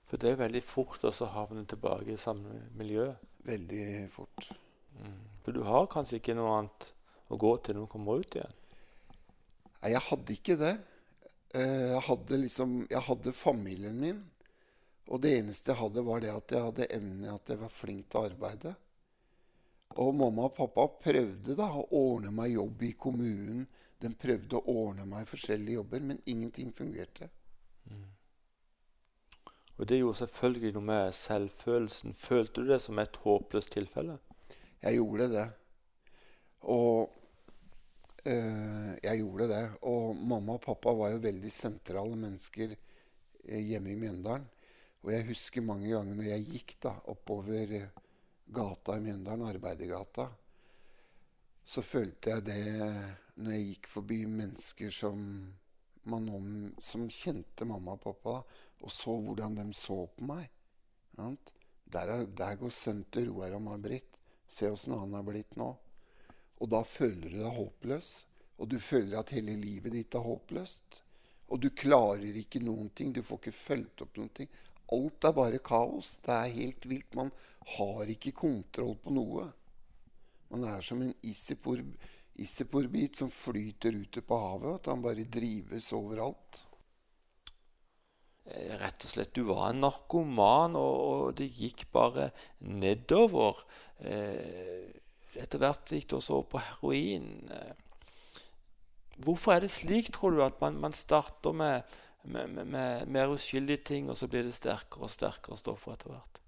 For 0.10 0.22
det 0.22 0.32
er 0.32 0.40
veldig 0.40 0.62
fort 0.66 1.04
å 1.06 1.12
havne 1.36 1.66
tilbake 1.70 2.16
i 2.16 2.22
samme 2.22 2.64
miljø. 2.78 3.12
Veldig 3.46 4.08
fort. 4.14 4.50
Mm. 4.98 5.20
For 5.46 5.56
du 5.56 5.62
har 5.68 5.90
kanskje 5.92 6.18
ikke 6.20 6.36
noe 6.38 6.56
annet 6.58 6.90
å 7.30 7.38
gå 7.40 7.52
til 7.62 7.78
når 7.78 7.86
du 7.86 7.92
kommer 7.94 8.24
ut 8.24 8.38
igjen? 8.40 8.58
Nei, 9.80 9.94
jeg 9.94 10.04
hadde 10.10 10.36
ikke 10.36 10.58
det. 10.60 10.74
Eh, 11.56 11.88
jeg 11.94 12.04
hadde 12.06 12.38
liksom 12.42 12.76
Jeg 12.90 13.06
hadde 13.06 13.34
familien 13.34 14.02
min. 14.02 14.20
Og 15.10 15.22
det 15.22 15.38
eneste 15.40 15.72
jeg 15.72 15.80
hadde, 15.80 16.06
var 16.06 16.22
det 16.22 16.34
at 16.34 16.54
jeg 16.54 16.66
hadde 16.68 16.90
evnen 16.94 17.32
at 17.34 17.50
jeg 17.50 17.62
var 17.62 17.74
flink 17.74 18.10
til 18.10 18.20
å 18.20 18.30
arbeide. 18.30 18.76
Og 19.98 20.14
mamma 20.14 20.46
og 20.46 20.56
pappa 20.58 20.86
prøvde 21.02 21.56
da 21.58 21.70
å 21.74 21.88
ordne 21.98 22.34
meg 22.34 22.54
jobb 22.54 22.84
i 22.86 22.92
kommunen. 22.94 23.64
De 24.00 24.12
prøvde 24.16 24.56
å 24.56 24.76
ordne 24.86 25.06
meg 25.10 25.28
forskjellige 25.28 25.80
jobber, 25.82 26.04
men 26.12 26.22
ingenting 26.26 26.72
fungerte. 26.76 27.28
Mm. 27.90 28.08
Og 29.80 29.88
det 29.88 30.00
gjorde 30.00 30.22
selvfølgelig 30.22 30.74
noe 30.76 30.88
med 30.90 31.14
selvfølelsen. 31.16 32.16
Følte 32.16 32.64
du 32.64 32.72
det 32.72 32.82
som 32.84 33.00
et 33.00 33.20
håpløst 33.24 33.72
tilfelle? 33.76 34.18
Jeg 34.84 35.00
gjorde 35.00 35.30
det. 35.32 35.48
Og 36.68 37.12
øh, 38.26 38.92
jeg 39.04 39.22
gjorde 39.22 39.48
det. 39.52 39.64
Og 39.88 40.16
mamma 40.16 40.58
og 40.58 40.64
pappa 40.64 40.96
var 40.96 41.14
jo 41.14 41.24
veldig 41.24 41.52
sentrale 41.52 42.16
mennesker 42.16 42.76
eh, 42.76 43.62
hjemme 43.64 43.94
i 43.94 44.00
Mjøndalen. 44.00 44.48
Og 45.04 45.14
jeg 45.14 45.30
husker 45.30 45.64
mange 45.64 45.88
ganger 45.94 46.16
når 46.16 46.28
jeg 46.28 46.48
gikk 46.54 46.76
da 46.84 46.94
oppover 47.12 47.76
eh, 47.80 48.04
gata 48.52 48.98
i 48.98 49.04
Mjøndalen, 49.04 49.48
Arbeidergata, 49.48 50.28
så 51.64 51.84
følte 51.86 52.34
jeg 52.34 52.46
det 52.48 52.64
når 53.40 53.56
jeg 53.56 53.68
gikk 53.70 53.90
forbi 53.90 54.20
mennesker 54.28 54.94
som, 54.94 55.20
man, 56.12 56.30
som 56.84 57.08
kjente 57.08 57.68
mamma 57.68 57.96
og 57.96 58.04
pappa. 58.04 58.40
og 58.82 58.92
så 58.92 59.16
hvordan 59.20 59.56
de 59.56 59.74
så 59.76 60.06
på 60.16 60.28
meg. 60.28 60.50
Der, 61.90 62.08
er, 62.08 62.26
der, 62.26 62.56
går 62.56 62.72
sønnen 62.72 63.06
til 63.12 63.32
Roar 63.32 63.58
og 63.58 63.64
May-Britt. 63.66 64.18
Se 64.48 64.70
åssen 64.72 64.96
han 64.98 65.14
har 65.14 65.26
blitt 65.28 65.58
nå. 65.60 65.70
Og 66.60 66.70
da 66.72 66.84
føler 66.84 67.28
du 67.30 67.38
deg 67.38 67.56
håpløs. 67.56 68.12
Og 68.60 68.70
du 68.72 68.80
føler 68.80 69.20
at 69.20 69.34
hele 69.36 69.56
livet 69.60 69.94
ditt 69.96 70.16
er 70.16 70.26
håpløst. 70.26 71.04
Og 71.50 71.62
du 71.64 71.70
klarer 71.76 72.36
ikke 72.40 72.62
noen 72.64 72.90
ting. 72.96 73.14
Du 73.14 73.24
får 73.26 73.42
ikke 73.42 73.56
fulgt 73.58 74.04
opp 74.06 74.20
noen 74.20 74.34
ting. 74.36 74.50
Alt 74.96 75.28
er 75.28 75.36
bare 75.38 75.62
kaos. 75.64 76.18
Det 76.26 76.36
er 76.36 76.56
helt 76.56 76.88
vilt. 76.90 77.16
Man 77.16 77.32
har 77.76 78.12
ikke 78.12 78.36
kontroll 78.36 78.96
på 79.02 79.14
noe. 79.16 79.48
Man 80.50 80.66
er 80.66 80.82
som 80.86 81.02
en 81.06 81.14
isseporbit 82.44 83.20
som 83.20 83.32
flyter 83.32 83.96
ute 84.00 84.24
på 84.26 84.40
havet. 84.40 84.80
At 84.80 84.92
han 84.92 85.04
bare 85.04 85.28
drives 85.28 85.92
overalt. 85.98 86.64
Eh, 88.50 88.74
rett 88.82 89.06
og 89.06 89.12
slett 89.12 89.36
Du 89.36 89.44
var 89.50 89.70
en 89.70 89.84
narkoman, 89.84 90.78
og, 90.80 90.96
og 91.10 91.36
det 91.38 91.50
gikk 91.54 91.86
bare 91.94 92.30
nedover. 92.66 93.62
Eh, 94.02 94.90
etter 95.40 95.62
hvert 95.62 95.94
gikk 95.94 96.10
du 96.10 96.18
også 96.18 96.42
på 96.50 96.62
heroin. 96.64 97.30
Eh, 97.54 98.08
hvorfor 99.22 99.56
er 99.56 99.66
det 99.66 99.74
slik, 99.74 100.12
tror 100.16 100.34
du, 100.34 100.44
at 100.46 100.58
man, 100.64 100.80
man 100.82 100.96
starter 100.98 101.54
med, 101.54 102.00
med, 102.24 102.50
med, 102.56 102.66
med, 102.66 103.08
mer 103.08 103.36
uskyldige 103.36 103.86
ting, 103.92 104.10
og 104.10 104.18
så 104.18 104.28
blir 104.32 104.48
det 104.48 104.58
sterkere 104.58 105.06
og 105.06 105.14
sterkere 105.14 105.60
stoffer 105.60 105.94
etter 105.94 106.16
hvert? 106.16 106.42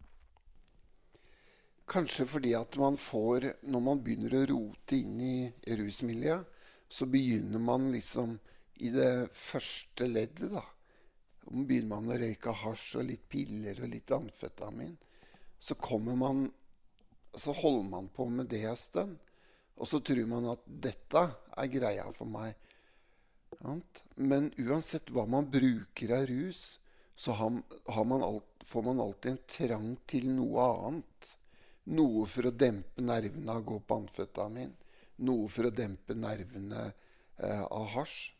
Kanskje 1.91 2.25
fordi 2.29 2.53
at 2.55 2.77
man 2.79 2.95
får 2.97 3.49
Når 3.67 3.81
man 3.83 4.03
begynner 4.03 4.37
å 4.37 4.45
rote 4.53 4.95
inn 4.95 5.17
i 5.19 5.75
rusmiljøet, 5.75 6.47
så 6.91 7.07
begynner 7.07 7.59
man 7.59 7.91
liksom 7.91 8.37
i 8.83 8.89
det 8.91 9.29
første 9.37 10.07
leddet, 10.09 10.51
da 10.51 10.63
begynner 11.51 11.89
man 11.89 12.11
å 12.11 12.17
røyke 12.19 12.53
hasj 12.63 12.97
og 12.99 13.07
litt 13.09 13.27
piller 13.29 13.79
og 13.83 13.91
litt 13.91 14.11
amfetamin, 14.15 14.95
så 15.59 15.75
kommer 15.75 16.15
man 16.15 16.49
Så 17.31 17.53
holder 17.55 17.89
man 17.89 18.07
på 18.11 18.25
med 18.27 18.49
det 18.51 18.65
en 18.67 18.75
stund. 18.75 19.13
Og 19.79 19.87
så 19.87 20.01
tror 20.03 20.25
man 20.27 20.49
at 20.51 20.65
dette 20.67 21.21
er 21.55 21.69
greia 21.71 22.09
for 22.11 22.27
meg. 22.27 22.57
Men 24.19 24.49
uansett 24.59 25.13
hva 25.15 25.23
man 25.23 25.47
bruker 25.47 26.11
av 26.11 26.25
rus, 26.27 26.75
så 27.15 27.31
har, 27.31 28.03
man 28.03 28.25
alt, 28.25 28.65
får 28.67 28.83
man 28.83 28.99
alltid 28.99 29.31
en 29.31 29.39
trang 29.47 29.87
til 30.11 30.27
noe 30.27 30.65
annet. 30.89 31.31
Noe 31.89 32.27
for 32.29 32.45
å 32.45 32.53
dempe 32.53 33.01
nervene 33.01 33.49
av 33.49 33.63
å 33.63 33.67
gå 33.71 33.79
på 33.81 33.97
amfetamin. 34.03 34.73
Noe 35.25 35.49
for 35.49 35.67
å 35.67 35.73
dempe 35.73 36.15
nervene 36.17 36.85
eh, 36.85 37.63
av 37.65 37.87
hasj. 37.95 38.35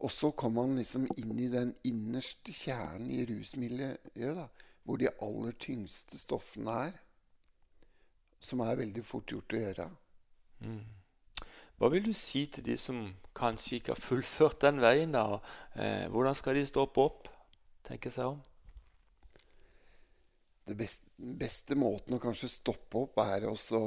Og 0.00 0.12
så 0.14 0.30
kom 0.32 0.54
man 0.56 0.78
liksom 0.78 1.04
inn 1.20 1.34
i 1.38 1.50
den 1.52 1.74
innerste 1.84 2.54
kjernen 2.56 3.10
i 3.12 3.24
rusmiljøet, 3.28 4.14
da, 4.16 4.46
hvor 4.86 5.00
de 5.00 5.10
aller 5.20 5.56
tyngste 5.60 6.16
stoffene 6.16 6.76
er. 6.86 6.94
Som 8.40 8.62
er 8.64 8.78
veldig 8.80 9.04
fort 9.04 9.28
gjort 9.34 9.52
å 9.52 9.60
gjøre. 9.60 9.90
Mm. 10.64 10.80
Hva 11.80 11.88
vil 11.92 12.06
du 12.06 12.14
si 12.16 12.46
til 12.52 12.64
de 12.64 12.76
som 12.80 13.02
kanskje 13.36 13.80
ikke 13.80 13.92
har 13.92 14.00
fullført 14.00 14.62
den 14.64 14.80
veien? 14.80 15.12
da? 15.12 15.40
Eh, 15.74 16.06
hvordan 16.12 16.36
skal 16.36 16.56
de 16.56 16.64
stoppe 16.68 17.04
opp? 17.04 17.28
Tenke 17.84 18.12
seg 18.12 18.32
om? 18.32 18.40
Beste, 20.78 21.08
beste 21.18 21.76
måten 21.78 22.14
å 22.16 22.22
kanskje 22.22 22.50
stoppe 22.52 23.04
opp, 23.04 23.18
er 23.22 23.48
også 23.50 23.80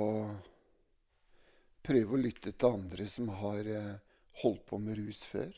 prøve 1.84 2.16
å 2.16 2.22
lytte 2.22 2.54
til 2.56 2.78
andre 2.80 3.08
som 3.12 3.30
har 3.42 3.68
eh, 3.68 3.94
holdt 4.42 4.66
på 4.70 4.80
med 4.82 4.98
rus 5.00 5.24
før. 5.30 5.52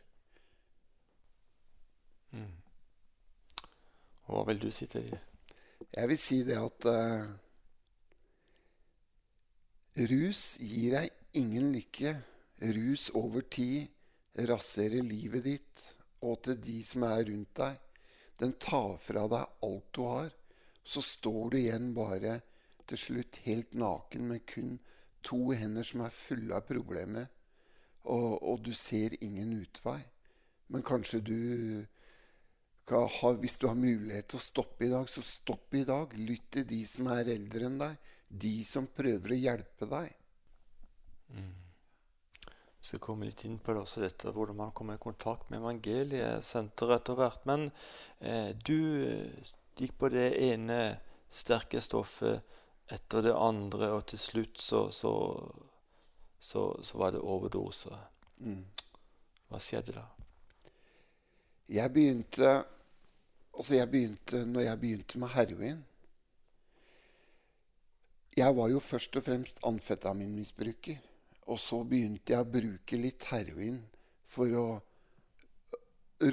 Mm. 2.35 2.53
Hva 4.25 4.43
vil 4.49 4.61
du 4.65 4.69
si 4.73 4.87
til 4.89 5.05
dem? 5.11 5.21
Jeg 5.95 6.09
vil 6.09 6.19
si 6.19 6.39
det 6.47 6.55
at 6.57 6.87
uh, 6.89 7.27
rus 10.09 10.41
gir 10.59 10.97
deg 10.97 11.37
ingen 11.39 11.69
lykke. 11.75 12.15
Rus 12.75 13.09
over 13.15 13.45
tid 13.51 13.91
raserer 14.49 15.05
livet 15.05 15.45
ditt 15.45 15.83
og 16.25 16.41
til 16.47 16.57
de 16.59 16.79
som 16.83 17.05
er 17.07 17.21
rundt 17.29 17.53
deg. 17.59 17.77
Den 18.41 18.55
tar 18.59 18.97
fra 19.03 19.27
deg 19.31 19.67
alt 19.67 19.87
du 19.95 20.01
har. 20.09 20.33
Så 20.85 21.01
står 21.01 21.49
du 21.51 21.57
igjen 21.59 21.93
bare 21.97 22.39
til 22.85 23.01
slutt 23.01 23.41
helt 23.45 23.73
naken 23.73 24.27
med 24.29 24.45
kun 24.49 24.75
to 25.25 25.39
hender 25.57 25.85
som 25.85 26.03
er 26.05 26.13
fulle 26.13 26.53
av 26.53 26.67
problemer, 26.67 27.25
og, 28.05 28.37
og 28.45 28.61
du 28.65 28.71
ser 28.77 29.17
ingen 29.25 29.55
utvei. 29.57 29.99
Men 30.69 30.85
kanskje 30.85 31.21
du 31.25 31.37
ha, 32.89 33.31
Hvis 33.41 33.57
du 33.57 33.67
har 33.67 33.77
mulighet 33.77 34.27
til 34.29 34.37
å 34.37 34.43
stoppe 34.43 34.85
i 34.85 34.91
dag, 34.91 35.07
så 35.09 35.23
stopp 35.25 35.73
i 35.73 35.81
dag. 35.87 36.11
Lytt 36.13 36.51
til 36.53 36.67
de 36.69 36.83
som 36.85 37.07
er 37.09 37.31
eldre 37.33 37.65
enn 37.65 37.79
deg. 37.81 38.11
De 38.29 38.55
som 38.67 38.85
prøver 38.85 39.33
å 39.33 39.39
hjelpe 39.39 39.87
deg. 39.89 40.11
Mm. 41.33 41.53
Vi 42.45 42.89
skal 42.91 43.01
komme 43.01 43.25
litt 43.25 43.41
inn 43.47 43.57
på 43.57 43.73
det 43.73 43.81
også, 43.81 44.03
dette, 44.03 44.29
hvordan 44.29 44.59
man 44.59 44.73
kommer 44.77 44.99
i 44.99 45.01
kontakt 45.01 45.49
med 45.49 45.63
evangeliesenteret 45.63 46.99
etter 46.99 47.17
hvert. 47.17 47.47
Men 47.49 47.71
eh, 48.21 48.51
du 48.53 48.77
gikk 49.75 49.97
på 49.99 50.09
det 50.13 50.29
ene 50.39 50.79
sterke 51.29 51.81
stoffet 51.83 52.41
etter 52.91 53.25
det 53.25 53.33
andre, 53.33 53.91
og 53.97 54.05
til 54.11 54.19
slutt 54.21 54.61
så, 54.61 54.85
så, 54.93 55.13
så, 56.39 56.67
så 56.83 56.97
var 57.01 57.15
det 57.15 57.23
overdose. 57.23 57.91
Mm. 58.45 58.61
Hva 59.49 59.61
skjedde 59.61 59.97
da? 59.97 60.05
Jeg 61.71 61.93
begynte 61.93 62.55
Altså, 63.55 63.77
jeg 63.77 63.87
begynte 63.87 64.41
når 64.45 64.65
jeg 64.65 64.79
begynte 64.79 65.19
med 65.19 65.29
heroin 65.31 65.77
Jeg 68.35 68.55
var 68.57 68.67
jo 68.67 68.81
først 68.83 69.15
og 69.15 69.23
fremst 69.23 69.61
amfetaminmisbruker. 69.63 70.97
Og 71.47 71.59
så 71.59 71.79
begynte 71.87 72.33
jeg 72.33 72.43
å 72.43 72.49
bruke 72.51 72.99
litt 72.99 73.23
heroin 73.29 73.77
for 74.27 74.51
å 74.59 74.65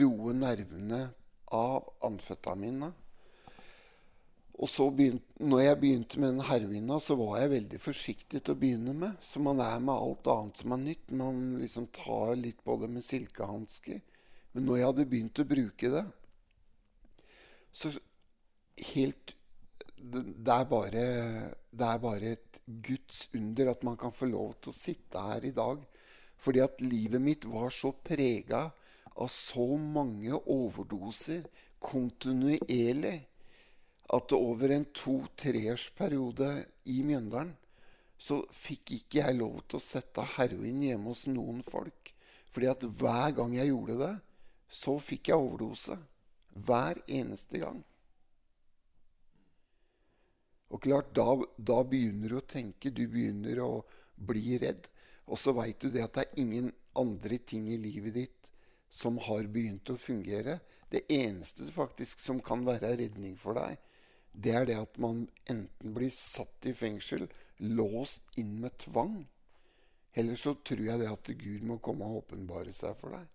roe 0.03 0.35
nervene 0.35 1.03
av 1.55 1.87
amfetamina. 2.09 2.91
Og 4.61 4.69
så 4.69 4.87
begynte, 4.93 5.25
når 5.41 5.63
jeg 5.65 5.79
begynte 5.81 6.21
med 6.21 6.35
den 6.35 6.47
heroina, 6.47 6.99
så 7.01 7.17
var 7.19 7.39
jeg 7.41 7.53
veldig 7.55 7.79
forsiktig 7.81 8.43
til 8.43 8.55
å 8.55 8.61
begynne 8.61 8.95
med. 8.95 9.17
Så 9.25 9.41
man 9.43 9.63
er 9.65 9.81
med 9.81 9.95
alt 9.95 10.29
annet 10.29 10.61
som 10.61 10.75
er 10.77 10.83
nytt. 10.83 11.15
Man 11.19 11.41
liksom 11.63 11.89
tar 11.97 12.35
litt 12.39 12.61
på 12.65 12.77
det 12.83 12.91
med 12.93 13.07
silkehansker. 13.07 14.03
Men 14.53 14.69
når 14.69 14.79
jeg 14.79 14.91
hadde 14.91 15.09
begynt 15.09 15.41
å 15.41 15.49
bruke 15.49 15.93
det, 15.95 16.05
så 17.73 17.95
helt 18.93 19.37
det 20.03 20.51
er, 20.51 20.65
bare, 20.67 21.03
det 21.71 21.89
er 21.89 21.99
bare 22.03 22.33
et 22.35 22.61
Guds 22.67 23.29
under 23.39 23.71
at 23.71 23.85
man 23.87 23.97
kan 23.97 24.13
få 24.15 24.27
lov 24.27 24.57
til 24.61 24.73
å 24.73 24.77
sitte 24.77 25.23
her 25.31 25.47
i 25.47 25.55
dag. 25.57 25.83
Fordi 26.43 26.63
at 26.65 26.83
livet 26.83 27.23
mitt 27.23 27.47
var 27.47 27.71
så 27.71 27.93
prega 27.95 28.65
av 29.13 29.31
så 29.31 29.67
mange 29.79 30.35
overdoser 30.51 31.47
kontinuerlig 31.83 33.15
at 34.11 34.33
over 34.37 34.75
en 34.75 34.85
to-treårsperiode 34.97 36.51
i 36.91 37.03
Mjøndalen 37.07 37.55
så 38.23 38.39
fikk 38.55 38.95
ikke 38.99 39.23
jeg 39.23 39.39
lov 39.39 39.63
til 39.67 39.79
å 39.79 39.83
sette 39.83 40.25
heroin 40.37 40.83
hjemme 40.85 41.11
hos 41.11 41.25
noen 41.31 41.63
folk. 41.67 42.13
Fordi 42.53 42.69
at 42.71 42.85
hver 43.01 43.33
gang 43.39 43.57
jeg 43.57 43.73
gjorde 43.73 43.97
det, 43.99 44.13
så 44.73 44.95
fikk 45.03 45.33
jeg 45.33 45.41
overdose. 45.41 45.97
Hver 46.53 47.01
eneste 47.11 47.63
gang. 47.63 47.81
Og 50.73 50.81
klart, 50.85 51.11
da, 51.17 51.27
da, 51.57 51.81
begynner 51.85 52.33
du 52.33 52.39
å 52.39 52.47
tenke, 52.47 52.93
du 52.93 53.05
begynner 53.11 53.59
å 53.65 53.83
bli 54.17 54.57
redd. 54.61 54.87
Og 55.29 55.41
så 55.41 55.53
veit 55.57 55.81
du 55.83 55.91
det 55.93 56.05
at 56.05 56.15
det 56.17 56.27
er 56.27 56.43
ingen 56.45 56.71
andre 56.99 57.39
ting 57.39 57.67
i 57.73 57.81
livet 57.81 58.17
ditt 58.17 58.51
som 58.93 59.19
har 59.25 59.49
begynt 59.53 59.91
å 59.93 59.99
fungere. 60.01 60.59
Det 60.93 61.05
eneste 61.13 61.69
faktisk 61.73 62.21
som 62.21 62.41
kan 62.45 62.65
være 62.69 62.95
redning 63.01 63.37
for 63.41 63.57
deg, 63.57 63.81
det 64.33 64.55
er 64.57 64.67
det 64.69 64.79
at 64.81 64.99
man 65.03 65.27
enten 65.51 65.95
blir 65.95 66.13
satt 66.13 66.69
i 66.69 66.75
fengsel, 66.77 67.27
låst 67.59 68.25
inn 68.41 68.59
med 68.63 68.77
tvang. 68.81 69.21
Eller 70.15 70.37
så 70.37 70.55
tror 70.65 70.83
jeg 70.85 71.01
det 71.01 71.11
at 71.13 71.33
Gud 71.41 71.65
må 71.69 71.79
komme 71.85 72.09
og 72.09 72.25
åpenbare 72.25 72.73
seg 72.75 72.97
for 73.01 73.17
deg. 73.17 73.29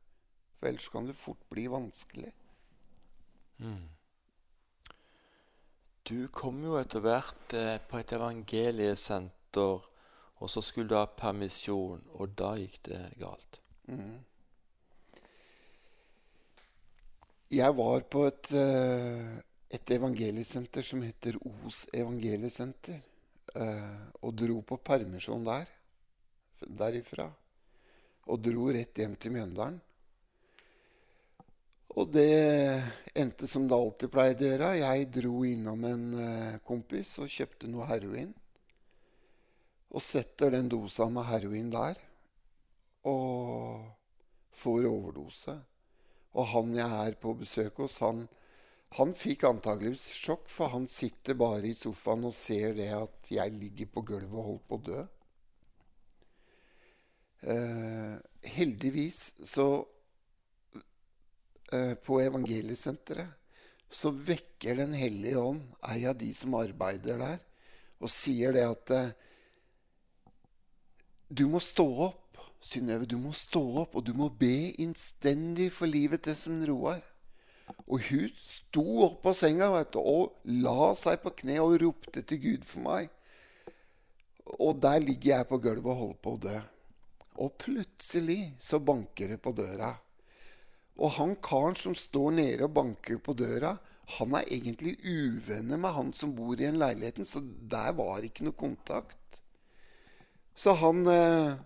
For 0.57 0.69
ellers 0.69 0.89
kan 0.93 1.09
det 1.09 1.17
fort 1.17 1.45
bli 1.53 1.67
vanskelig. 1.69 2.33
Mm. 3.61 3.85
Du 6.07 6.27
kom 6.31 6.61
jo 6.63 6.77
etter 6.79 7.03
hvert 7.03 7.53
eh, 7.57 7.77
på 7.83 7.99
et 7.99 8.13
evangeliesenter, 8.15 9.87
og 10.37 10.49
så 10.49 10.61
skulle 10.63 10.89
du 10.89 10.95
ha 10.95 11.05
permisjon, 11.09 12.03
og 12.15 12.35
da 12.37 12.53
gikk 12.61 12.79
det 12.87 13.01
galt. 13.19 13.59
Mm. 13.91 14.21
Jeg 17.51 17.75
var 17.75 18.05
på 18.11 18.23
et, 18.29 18.51
eh, 18.55 19.35
et 19.69 19.91
evangeliesenter 19.91 20.85
som 20.85 21.01
heter 21.03 21.35
Os 21.65 21.85
evangeliesenter, 21.93 23.01
eh, 23.55 23.99
og 24.21 24.35
dro 24.35 24.61
på 24.61 24.77
permisjon 24.77 25.43
der, 25.47 25.67
derifra. 26.61 27.27
Og 28.27 28.39
dro 28.43 28.69
rett 28.71 28.97
hjem 28.99 29.15
til 29.15 29.35
Mjøndalen. 29.35 29.81
Og 31.97 32.11
det 32.13 32.29
endte 33.17 33.47
som 33.49 33.65
det 33.65 33.77
alltid 33.77 34.11
pleide 34.13 34.43
å 34.43 34.49
gjøre. 34.51 34.73
Jeg 34.77 35.07
dro 35.15 35.37
innom 35.49 35.85
en 35.87 36.03
eh, 36.21 36.59
kompis 36.67 37.15
og 37.23 37.31
kjøpte 37.31 37.69
noe 37.71 37.87
heroin. 37.89 38.29
Og 39.89 40.03
setter 40.03 40.53
den 40.53 40.69
dosa 40.69 41.07
med 41.09 41.25
heroin 41.25 41.71
der. 41.73 41.97
Og 43.09 43.87
får 44.57 44.89
overdose. 44.91 45.55
Og 46.37 46.51
han 46.51 46.75
jeg 46.77 47.07
er 47.07 47.17
på 47.17 47.33
besøk 47.39 47.81
hos, 47.81 47.97
han, 48.03 48.27
han 48.95 49.11
fikk 49.17 49.43
antageligvis 49.49 50.07
sjokk, 50.15 50.47
for 50.49 50.71
han 50.73 50.87
sitter 50.87 51.35
bare 51.37 51.67
i 51.67 51.75
sofaen 51.75 52.23
og 52.29 52.33
ser 52.33 52.73
det 52.77 52.87
at 52.95 53.31
jeg 53.31 53.53
ligger 53.59 53.91
på 53.91 54.05
gulvet 54.07 54.33
og 54.33 54.47
holder 54.47 54.65
på 54.69 54.79
å 54.79 54.85
dø. 54.87 55.03
Eh, 57.47 58.15
heldigvis 58.55 59.19
så 59.45 59.67
Eh, 61.71 61.93
på 61.93 62.21
Evangeliesenteret, 62.21 63.27
så 63.91 64.11
vekker 64.11 64.75
Den 64.75 64.93
hellige 64.95 65.39
ånd 65.39 65.63
ei 65.83 66.05
av 66.07 66.15
de 66.15 66.29
som 66.33 66.55
arbeider 66.55 67.19
der, 67.19 67.41
og 67.99 68.11
sier 68.11 68.53
det 68.55 68.63
at 68.63 68.93
eh, 68.95 69.09
du 71.27 71.43
må 71.51 71.59
stå 71.59 71.87
opp, 72.07 72.23
Synnøve. 72.63 73.05
Du 73.05 73.19
må 73.21 73.33
stå 73.37 73.61
opp, 73.83 73.99
og 73.99 74.05
du 74.07 74.15
må 74.17 74.31
be 74.33 74.71
innstendig 74.81 75.67
for 75.75 75.91
livet 75.91 76.23
til 76.25 76.35
som 76.39 76.55
Roar. 76.65 77.03
Og 77.87 78.01
hun 78.09 78.31
sto 78.39 78.85
opp 79.05 79.27
av 79.31 79.35
senga 79.37 79.69
du, 79.87 79.99
og 79.99 80.41
la 80.63 80.91
seg 80.99 81.21
på 81.23 81.33
kne 81.41 81.59
og 81.63 81.77
ropte 81.83 82.23
til 82.27 82.41
Gud 82.43 82.65
for 82.67 82.83
meg. 82.87 83.11
Og 84.59 84.79
der 84.83 84.99
ligger 85.03 85.37
jeg 85.37 85.47
på 85.49 85.59
gulvet 85.63 85.91
og 85.91 86.01
holder 86.01 86.19
på 86.23 86.33
å 86.35 86.41
dø. 86.47 86.57
Og 87.43 87.55
plutselig 87.61 88.41
så 88.59 88.79
banker 88.83 89.33
det 89.33 89.41
på 89.43 89.53
døra. 89.55 89.91
Og 90.97 91.13
han 91.19 91.35
karen 91.43 91.77
som 91.77 91.95
står 91.95 92.33
nede 92.39 92.65
og 92.65 92.73
banker 92.73 93.19
på 93.23 93.35
døra, 93.37 93.75
han 94.17 94.35
er 94.39 94.47
egentlig 94.47 94.95
uvenner 95.03 95.79
med 95.79 95.93
han 95.93 96.13
som 96.15 96.31
bor 96.35 96.59
i 96.59 96.67
en 96.69 96.79
leiligheten, 96.79 97.27
så 97.27 97.41
der 97.43 97.91
var 97.97 98.23
ikke 98.23 98.47
noe 98.47 98.55
kontakt. 98.57 99.41
Så 100.57 100.73
han 100.79 101.03
eh, 101.11 101.59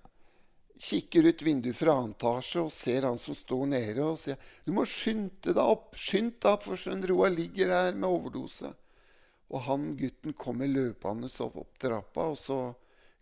kikker 0.81 1.27
ut 1.29 1.41
vinduet 1.45 1.77
fra 1.77 1.93
annen 1.93 2.15
etasje 2.15 2.63
og 2.63 2.71
ser 2.73 3.05
han 3.05 3.19
som 3.21 3.37
står 3.37 3.67
nede, 3.69 4.01
og 4.01 4.17
sier 4.17 4.37
'Du 4.65 4.71
må 4.73 4.85
skynde 4.89 5.53
deg 5.53 5.61
opp, 5.61 5.93
skynd 5.95 6.39
deg 6.39 6.51
opp, 6.55 6.63
for 6.65 6.75
Svein 6.75 7.05
Roar 7.05 7.29
ligger 7.29 7.69
her 7.69 7.93
med 7.93 8.09
overdose.' 8.09 8.73
Og 9.51 9.61
han 9.67 9.95
gutten 9.99 10.33
kommer 10.33 10.67
løpende 10.67 11.27
opp, 11.27 11.57
opp 11.57 11.77
trappa, 11.77 12.29
og 12.31 12.37
så 12.39 12.73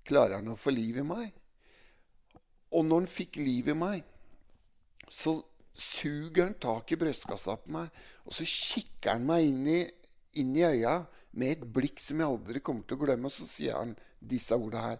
klarer 0.05 0.37
han 0.37 0.53
å 0.53 0.57
få 0.57 0.69
liv 0.69 1.01
i 1.01 1.03
meg. 1.03 1.33
Og 2.71 2.85
når 2.85 3.01
han 3.01 3.09
fikk 3.09 3.39
liv 3.41 3.71
i 3.73 3.73
meg, 3.73 4.03
så 5.09 5.39
suger 5.73 6.43
han 6.43 6.57
tak 6.61 6.91
i 6.91 6.99
brystkassa 7.01 7.57
på 7.57 7.73
meg, 7.73 7.89
og 8.25 8.35
så 8.37 8.45
kikker 8.45 9.17
han 9.17 9.25
meg 9.25 9.47
inn 9.47 9.67
i, 9.67 9.79
inn 10.37 10.53
i 10.55 10.67
øya 10.67 10.99
med 11.31 11.55
et 11.55 11.65
blikk 11.65 11.99
som 12.03 12.21
jeg 12.21 12.29
aldri 12.29 12.61
kommer 12.61 12.85
til 12.85 12.99
å 12.99 13.03
glemme, 13.03 13.25
og 13.25 13.33
så 13.33 13.47
sier 13.49 13.79
han 13.81 13.95
disse 14.19 14.53
orda 14.53 14.85
her. 14.85 14.99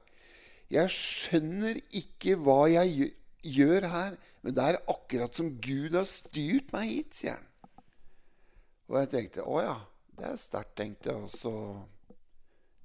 Jeg 0.70 0.94
skjønner 0.94 1.80
ikke 1.98 2.36
hva 2.38 2.68
jeg 2.70 3.12
gjør 3.42 3.88
her, 3.90 4.18
men 4.44 4.56
det 4.56 4.66
er 4.66 4.82
akkurat 4.92 5.36
som 5.36 5.56
Gud 5.64 5.96
har 5.98 6.06
styrt 6.10 6.74
meg 6.76 6.92
hit, 6.92 7.16
sier 7.18 7.38
han. 7.40 7.48
Og 8.90 9.00
jeg 9.02 9.10
tenkte 9.14 9.46
å 9.46 9.62
ja, 9.62 9.78
det 10.18 10.28
er 10.30 10.40
sterkt, 10.42 10.76
tenkte 10.78 11.12
jeg. 11.12 11.26
Og 11.26 11.34
så 11.34 11.54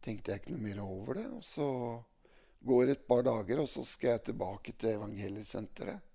tenkte 0.04 0.32
jeg 0.32 0.42
ikke 0.42 0.54
noe 0.56 0.66
mer 0.66 0.82
over 0.84 1.20
det. 1.20 1.26
Og 1.32 1.44
så 1.46 1.68
går 2.64 2.92
et 2.92 3.06
par 3.08 3.24
dager, 3.26 3.60
og 3.62 3.68
så 3.70 3.84
skal 3.86 4.14
jeg 4.14 4.26
tilbake 4.30 4.74
til 4.76 4.96
evangeliesenteret. 4.98 6.10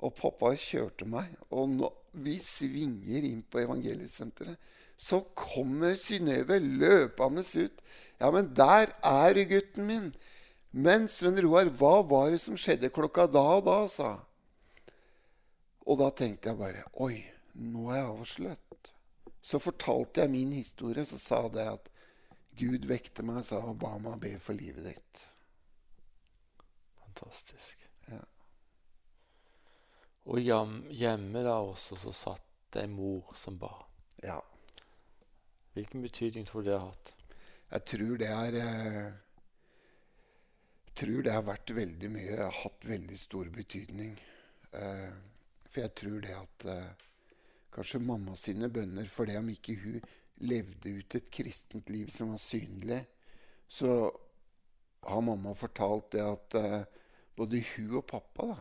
Og 0.00 0.14
pappa 0.16 0.54
kjørte 0.56 1.04
meg, 1.08 1.28
og 1.52 1.74
når 1.74 1.96
vi 2.24 2.38
svinger 2.40 3.26
inn 3.28 3.42
på 3.44 3.60
evangeliesenteret, 3.60 4.56
så 5.00 5.20
kommer 5.36 5.94
Synnøve 5.96 6.58
løpende 6.60 7.44
ut. 7.44 7.82
Ja, 8.20 8.30
men 8.32 8.50
der 8.56 8.92
er 9.04 9.40
gutten 9.48 9.86
min. 9.88 10.10
Men 10.70 11.08
Sven 11.08 11.40
Roar, 11.42 11.66
hva 11.74 12.02
var 12.06 12.30
det 12.30 12.38
som 12.42 12.58
skjedde 12.58 12.92
klokka 12.94 13.26
da 13.26 13.42
og 13.58 13.64
da, 13.66 13.78
sa 13.90 14.10
Og 15.86 15.98
da 15.98 16.10
tenkte 16.14 16.52
jeg 16.52 16.60
bare 16.60 16.84
Oi, 17.02 17.16
nå 17.58 17.88
er 17.90 18.02
jeg 18.02 18.10
avslørt. 18.12 18.92
Så 19.42 19.58
fortalte 19.58 20.22
jeg 20.22 20.30
min 20.30 20.52
historie, 20.52 21.02
så 21.04 21.18
sa 21.18 21.40
det 21.50 21.66
at 21.66 21.88
Gud 22.60 22.84
vekte 22.86 23.24
meg 23.24 23.42
sa, 23.46 23.58
og 23.64 23.78
ba 23.80 23.96
meg 23.98 24.20
be 24.20 24.34
for 24.42 24.54
livet 24.54 24.84
ditt. 24.84 25.22
Fantastisk. 27.00 27.80
Ja. 28.10 28.20
Og 30.28 30.44
hjemme 30.44 31.42
da 31.46 31.56
også 31.64 31.98
så 31.98 32.12
satt 32.14 32.46
det 32.70 32.84
ei 32.84 32.92
mor 32.92 33.32
som 33.34 33.56
ba. 33.58 33.72
Ja. 34.22 34.38
Hvilken 35.74 36.04
betydning 36.04 36.46
tror 36.46 36.62
du 36.62 36.70
det 36.70 36.78
har 36.78 36.90
hatt? 36.90 37.14
Jeg 37.70 37.86
tror 37.94 38.20
det 38.20 38.28
er 38.28 38.58
eh, 38.60 39.10
tror 40.96 41.22
det 41.24 41.34
har 41.34 41.46
vært 41.46 41.72
veldig 41.76 42.10
mye 42.12 42.48
Hatt 42.60 42.86
veldig 42.88 43.18
stor 43.18 43.50
betydning. 43.54 44.16
Eh, 44.72 45.10
for 45.70 45.84
jeg 45.84 45.94
tror 45.98 46.18
det 46.24 46.34
at 46.34 46.66
eh, 46.70 47.06
kanskje 47.74 48.02
mamma 48.02 48.34
sine 48.38 48.70
bønner 48.72 49.06
det 49.26 49.38
om 49.38 49.52
ikke 49.52 49.76
hun 49.82 50.00
levde 50.40 50.96
ut 50.96 51.14
et 51.18 51.30
kristent 51.30 51.90
liv 51.92 52.08
som 52.12 52.32
var 52.32 52.40
synlig, 52.42 53.00
så 53.68 54.10
har 55.06 55.22
mamma 55.24 55.54
fortalt 55.54 56.12
det 56.16 56.24
at 56.24 56.58
eh, 56.58 56.82
både 57.36 57.62
hun 57.74 57.96
og 58.00 58.06
pappa 58.08 58.50
da, 58.52 58.58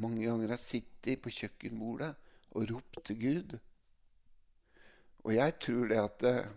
mange 0.00 0.24
ganger 0.26 0.54
har 0.54 0.60
sittet 0.60 1.22
på 1.22 1.32
kjøkkenbordet 1.34 2.12
og 2.54 2.70
ropt 2.70 3.00
til 3.06 3.18
Gud. 3.20 3.58
Og 5.24 5.34
jeg 5.36 5.56
tror 5.62 5.90
det 5.90 6.00
at 6.00 6.26
eh, 6.28 6.50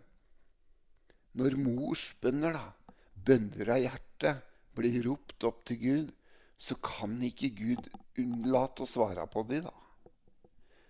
når 1.40 1.58
mors 1.58 2.12
bønner, 2.22 2.54
da, 2.54 2.94
bønner 3.26 3.74
av 3.74 3.82
hjertet, 3.82 4.50
blir 4.76 5.00
ropt 5.08 5.46
opp 5.48 5.64
til 5.70 5.80
Gud, 5.82 6.12
så 6.58 6.78
kan 6.82 7.16
ikke 7.26 7.52
Gud 7.58 7.90
unnlate 8.22 8.86
å 8.86 8.90
svare 8.90 9.26
på 9.32 9.44
de, 9.50 9.64
da. 9.66 9.74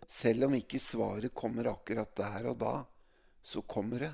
Selv 0.10 0.50
om 0.50 0.58
ikke 0.58 0.82
svaret 0.82 1.34
kommer 1.34 1.72
akkurat 1.72 2.12
der 2.18 2.52
og 2.52 2.60
da, 2.62 2.76
så 3.44 3.64
kommer 3.68 4.06
det. 4.06 4.14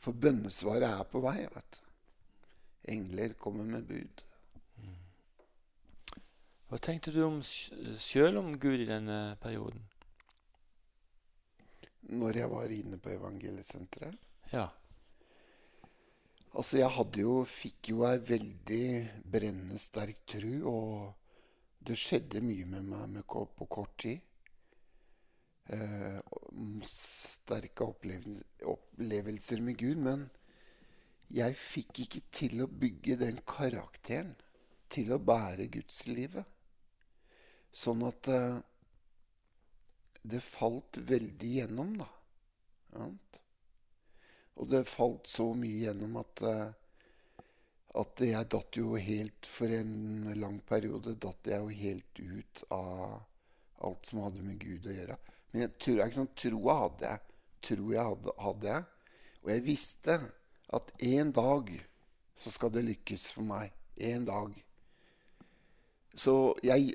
For 0.00 0.16
bønnesvaret 0.16 0.88
er 0.88 1.06
på 1.08 1.20
vei. 1.24 1.44
vet 1.44 1.76
du. 1.76 1.86
Engler 2.90 3.36
kommer 3.38 3.64
med 3.68 3.84
bud. 3.86 4.24
Hva 6.70 6.78
tenkte 6.78 7.10
du 7.10 7.20
om 7.26 7.40
sjøl 7.42 8.38
om 8.38 8.52
Gud 8.62 8.80
i 8.80 8.88
denne 8.88 9.36
perioden? 9.42 9.82
Når 12.10 12.36
jeg 12.38 12.50
var 12.50 12.74
inne 12.74 12.98
på 12.98 13.10
evangeliesenteret. 13.12 14.14
Ja. 14.52 14.68
Altså, 16.50 16.80
jeg 16.80 16.90
hadde 16.90 17.22
jo, 17.22 17.34
fikk 17.46 17.92
jo 17.92 18.02
ei 18.08 18.18
veldig 18.26 18.86
brennende 19.30 19.78
sterk 19.78 20.24
tru, 20.32 20.54
og 20.66 21.12
det 21.86 21.94
skjedde 21.98 22.42
mye 22.42 22.66
med 22.66 22.88
meg 22.90 23.22
på 23.30 23.68
kort 23.70 23.94
tid. 24.02 24.18
Eh, 25.70 26.18
sterke 26.90 27.86
opplevelser, 27.86 29.62
med 29.62 29.78
Gud, 29.78 30.02
men 30.02 30.26
jeg 31.30 31.54
fikk 31.54 32.02
ikke 32.04 32.22
til 32.34 32.64
å 32.64 32.70
bygge 32.82 33.20
den 33.20 33.38
karakteren 33.46 34.34
til 34.90 35.14
å 35.14 35.20
bære 35.22 35.68
gudslivet. 35.70 36.44
Sånn 37.70 38.02
at 38.08 38.26
eh, 38.26 38.58
det 40.26 40.42
falt 40.42 40.98
veldig 41.06 41.52
gjennom, 41.60 41.94
da. 42.02 42.10
Sant? 42.90 43.38
Og 44.60 44.68
det 44.68 44.84
falt 44.88 45.28
så 45.30 45.48
mye 45.56 45.86
gjennom 45.86 46.18
at, 46.20 46.42
eh, 46.44 47.46
at 48.00 48.22
jeg 48.22 48.48
datt 48.52 48.76
jo 48.76 48.92
helt 49.00 49.48
For 49.48 49.72
en 49.72 50.30
lang 50.36 50.60
periode 50.68 51.16
datt 51.18 51.48
jeg 51.48 51.64
jo 51.64 51.80
helt 51.80 52.20
ut 52.20 52.64
av 52.76 53.20
alt 53.80 54.10
som 54.10 54.20
hadde 54.26 54.44
med 54.44 54.60
Gud 54.60 54.84
å 54.84 54.92
gjøre. 54.92 55.16
Men 55.50 55.64
jeg 55.64 55.72
tror, 55.80 56.02
ikke 56.04 56.18
sånn, 56.18 56.34
troa 56.36 56.74
hadde 56.82 57.06
jeg. 57.08 57.36
Tro 57.64 57.92
jeg 57.94 58.08
hadde, 58.10 58.34
hadde 58.44 58.68
jeg. 58.74 59.14
Og 59.40 59.52
jeg 59.54 59.64
visste 59.64 60.16
at 60.76 60.92
en 61.08 61.32
dag 61.32 61.72
så 62.36 62.52
skal 62.52 62.72
det 62.74 62.84
lykkes 62.84 63.24
for 63.32 63.48
meg. 63.48 63.72
En 63.96 64.26
dag. 64.28 64.52
Så 66.12 66.34
jeg 66.64 66.92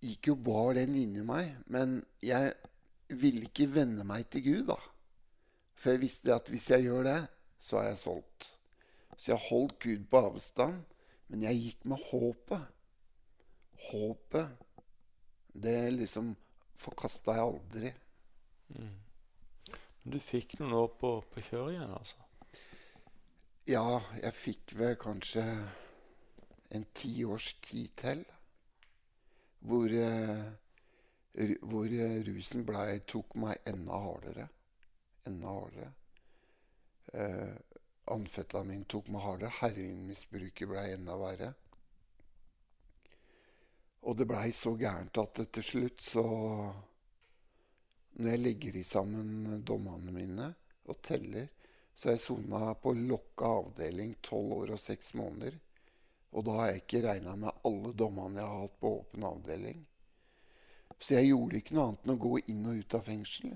gikk 0.00 0.30
jo 0.30 0.36
bar 0.38 0.78
den 0.78 0.94
inni 1.02 1.26
meg. 1.26 1.50
Men 1.66 1.98
jeg 2.22 2.54
ville 3.10 3.50
ikke 3.50 3.68
venne 3.74 4.06
meg 4.06 4.30
til 4.30 4.46
Gud, 4.46 4.64
da. 4.70 4.78
For 5.80 5.94
jeg 5.94 6.02
visste 6.02 6.34
at 6.34 6.50
hvis 6.52 6.68
jeg 6.74 6.84
gjør 6.84 7.06
det, 7.08 7.20
så 7.60 7.80
er 7.80 7.90
jeg 7.90 8.02
solgt. 8.02 8.48
Så 9.16 9.32
jeg 9.32 9.44
holdt 9.48 9.78
Gud 9.80 10.04
på 10.12 10.20
avstand, 10.28 10.82
men 11.32 11.44
jeg 11.46 11.60
gikk 11.60 11.86
med 11.88 12.04
håpet. 12.10 12.66
Håpet, 13.90 14.56
det 15.56 15.76
liksom 15.94 16.34
forkasta 16.80 17.36
jeg 17.38 17.46
aldri. 17.46 17.92
Du 20.04 20.18
fikk 20.20 20.58
noen 20.60 20.74
nå 20.74 20.82
på, 21.00 21.14
på 21.32 21.44
kjøret 21.48 21.78
igjen, 21.78 21.96
altså? 21.96 22.26
Ja, 23.68 24.00
jeg 24.20 24.36
fikk 24.36 24.76
vel 24.76 24.96
kanskje 25.00 25.44
en 26.76 26.86
tiårs 26.96 27.54
tid 27.64 27.96
til. 28.00 28.22
Hvor, 29.60 29.92
eh, 29.92 31.50
hvor 31.68 31.92
eh, 31.92 32.20
rusen 32.28 32.64
blei, 32.68 33.02
tok 33.04 33.36
meg 33.40 33.60
enda 33.68 34.00
hardere. 34.04 34.48
Enda 35.28 35.48
hardere. 35.48 35.92
Eh, 37.12 37.54
amfetamin 38.04 38.84
tok 38.84 39.10
meg 39.12 39.24
hardere. 39.24 39.52
Heroinmisbruket 39.60 40.68
blei 40.70 40.92
enda 40.94 41.16
verre. 41.20 41.52
Og 44.08 44.16
det 44.16 44.26
blei 44.28 44.48
så 44.56 44.72
gærent 44.80 45.18
at 45.20 45.42
til 45.52 45.64
slutt 45.64 46.00
så 46.00 46.24
Når 48.20 48.30
jeg 48.30 48.40
legger 48.40 48.76
i 48.76 48.82
sammen 48.84 49.60
dommene 49.64 50.12
mine 50.12 50.46
og 50.90 50.96
teller, 51.02 51.46
så 51.94 52.08
har 52.08 52.16
jeg 52.16 52.22
sona 52.24 52.72
på 52.74 52.92
lokka 52.96 53.46
avdeling 53.60 54.16
tolv 54.20 54.52
år 54.56 54.72
og 54.74 54.80
seks 54.82 55.14
måneder. 55.14 55.54
Og 56.34 56.44
da 56.44 56.56
har 56.58 56.68
jeg 56.70 56.82
ikke 56.82 57.02
regna 57.06 57.36
med 57.38 57.62
alle 57.64 57.92
dommene 57.96 58.42
jeg 58.42 58.50
har 58.50 58.64
hatt 58.64 58.76
på 58.82 58.92
åpen 58.98 59.24
avdeling. 59.30 59.80
Så 60.98 61.14
jeg 61.16 61.30
gjorde 61.30 61.60
ikke 61.60 61.76
noe 61.76 61.86
annet 61.86 62.04
enn 62.04 62.14
å 62.14 62.20
gå 62.26 62.32
inn 62.52 62.66
og 62.68 62.82
ut 62.82 62.96
av 62.98 63.06
fengsel. 63.06 63.54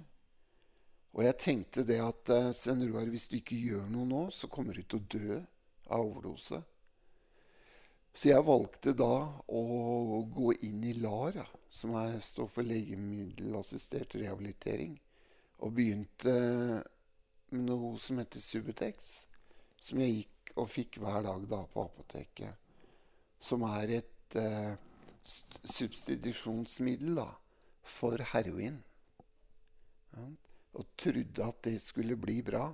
Og 1.15 1.23
jeg 1.23 1.39
tenkte 1.39 1.85
det 1.87 2.01
at 2.03 2.31
eh, 2.35 2.53
Sven 2.57 2.83
Roar, 2.89 3.07
hvis 3.11 3.29
du 3.31 3.37
ikke 3.39 3.59
gjør 3.59 3.87
noe 3.93 4.07
nå, 4.11 4.23
så 4.35 4.51
kommer 4.51 4.75
du 4.75 4.83
til 4.83 4.99
å 4.99 5.11
dø 5.15 5.37
av 5.95 6.03
overdose. 6.03 6.59
Så 8.15 8.31
jeg 8.31 8.47
valgte 8.47 8.95
da 8.99 9.15
å 9.51 9.63
gå 10.31 10.53
inn 10.67 10.83
i 10.87 10.95
LAR, 10.99 11.39
som 11.71 11.95
er, 11.99 12.19
står 12.23 12.51
for 12.51 12.67
legemiddelassistert 12.67 14.15
rehabilitering, 14.19 14.95
og 15.63 15.75
begynte 15.75 16.35
med 17.55 17.67
noe 17.71 17.95
som 18.03 18.19
heter 18.19 18.43
Subutex, 18.43 19.13
som 19.79 20.03
jeg 20.03 20.21
gikk 20.21 20.55
og 20.59 20.71
fikk 20.71 20.99
hver 21.03 21.23
dag 21.27 21.47
da 21.51 21.61
på 21.71 21.87
apoteket. 21.87 22.59
Som 23.43 23.67
er 23.69 23.99
et 24.01 24.39
eh, 24.41 24.75
substitusjonsmiddel 25.23 27.19
da, 27.19 27.29
for 27.87 28.23
heroin. 28.33 28.81
Ja, 30.15 30.27
og 30.75 30.95
trodde 30.99 31.47
at 31.47 31.61
det 31.67 31.77
skulle 31.83 32.17
bli 32.21 32.41
bra. 32.47 32.67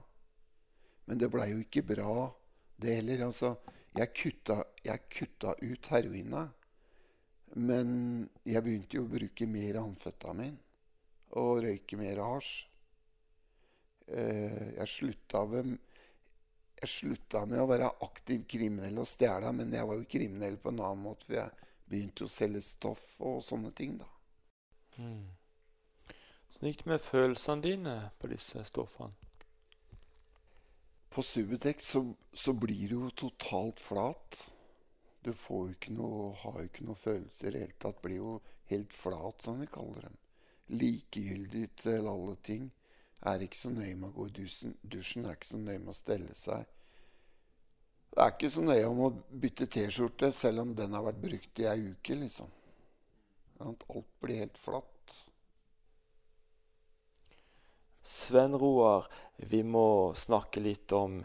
Men 1.07 1.21
det 1.21 1.31
blei 1.33 1.51
jo 1.53 1.61
ikke 1.65 1.85
bra, 1.87 2.31
det 2.81 2.97
heller. 3.01 3.27
Altså, 3.27 3.55
jeg 3.97 4.13
kutta, 4.15 4.63
jeg 4.85 5.07
kutta 5.11 5.55
ut 5.61 5.93
heroina. 5.93 6.47
Men 7.59 7.89
jeg 8.47 8.63
begynte 8.63 8.99
jo 8.99 9.07
å 9.07 9.11
bruke 9.11 9.47
mer 9.51 9.81
amfetamin 9.81 10.55
og 11.41 11.63
røyke 11.65 11.99
mer 11.99 12.23
hasj. 12.23 12.53
Eh, 14.11 14.77
jeg 14.77 14.91
slutta 14.91 15.43
jeg 16.81 16.89
slutta 16.89 17.43
med 17.45 17.61
å 17.61 17.69
være 17.69 17.91
aktiv 18.07 18.47
kriminell 18.49 19.03
og 19.03 19.09
stjele, 19.09 19.51
men 19.53 19.75
jeg 19.75 19.87
var 19.87 19.99
jo 19.99 20.07
kriminell 20.09 20.57
på 20.63 20.71
en 20.73 20.81
annen 20.81 21.03
måte, 21.05 21.27
for 21.27 21.37
jeg 21.37 21.69
begynte 21.91 22.25
å 22.25 22.33
selge 22.33 22.63
stoff 22.65 23.03
og 23.19 23.43
sånne 23.45 23.73
ting, 23.77 23.99
da. 24.01 24.09
Mm. 24.97 25.27
Sånn 26.51 26.71
gikk 26.71 26.85
det 26.85 26.93
med 26.93 27.03
følelsene 27.05 27.65
dine 27.65 27.97
på 28.21 28.31
disse 28.33 28.63
stoffene? 28.69 29.15
På 31.11 31.23
Subutex 31.27 31.91
så, 31.95 32.05
så 32.33 32.55
blir 32.55 32.89
du 32.89 32.97
jo 33.01 33.11
totalt 33.25 33.81
flat. 33.83 34.45
Du 35.23 35.33
får 35.35 35.65
jo 35.67 35.75
ikke 35.75 35.95
noe, 35.97 36.29
har 36.43 36.59
jo 36.61 36.69
ikke 36.69 36.87
noe 36.87 36.99
følelser 36.99 37.51
i 37.51 37.55
det 37.55 37.63
hele 37.65 37.79
tatt. 37.83 38.03
Blir 38.05 38.21
jo 38.21 38.35
helt 38.71 38.95
flat, 38.95 39.43
som 39.43 39.59
vi 39.61 39.67
kaller 39.71 40.07
dem. 40.07 40.21
Likegyldig 40.71 41.65
til 41.83 42.07
alle 42.07 42.37
ting. 42.47 42.69
Er 43.27 43.43
ikke 43.45 43.59
så 43.59 43.73
nøye 43.75 43.97
med 43.97 44.13
å 44.13 44.15
gå 44.17 44.29
i 44.31 44.37
dusjen. 44.39 44.77
Dusjen 44.81 45.27
er 45.27 45.35
ikke 45.37 45.51
så 45.51 45.59
nøye 45.61 45.81
med 45.83 45.93
å 45.93 45.99
stelle 45.99 46.37
seg. 46.39 46.79
Det 48.11 48.23
er 48.23 48.33
ikke 48.33 48.51
så 48.55 48.63
nøye 48.65 48.87
om 48.89 49.03
å 49.07 49.11
bytte 49.43 49.67
T-skjorte, 49.71 50.31
selv 50.35 50.65
om 50.65 50.73
den 50.79 50.95
har 50.97 51.05
vært 51.07 51.21
brukt 51.23 51.61
i 51.63 51.69
ei 51.71 51.91
uke, 51.91 52.17
liksom. 52.23 52.49
Alt 53.67 53.85
blir 54.23 54.45
helt 54.45 54.59
flatt. 54.59 55.00
Sven 58.03 58.59
Roar, 58.59 59.07
vi 59.37 59.63
må 59.63 60.15
snakke 60.17 60.61
litt 60.61 60.93
om 60.93 61.19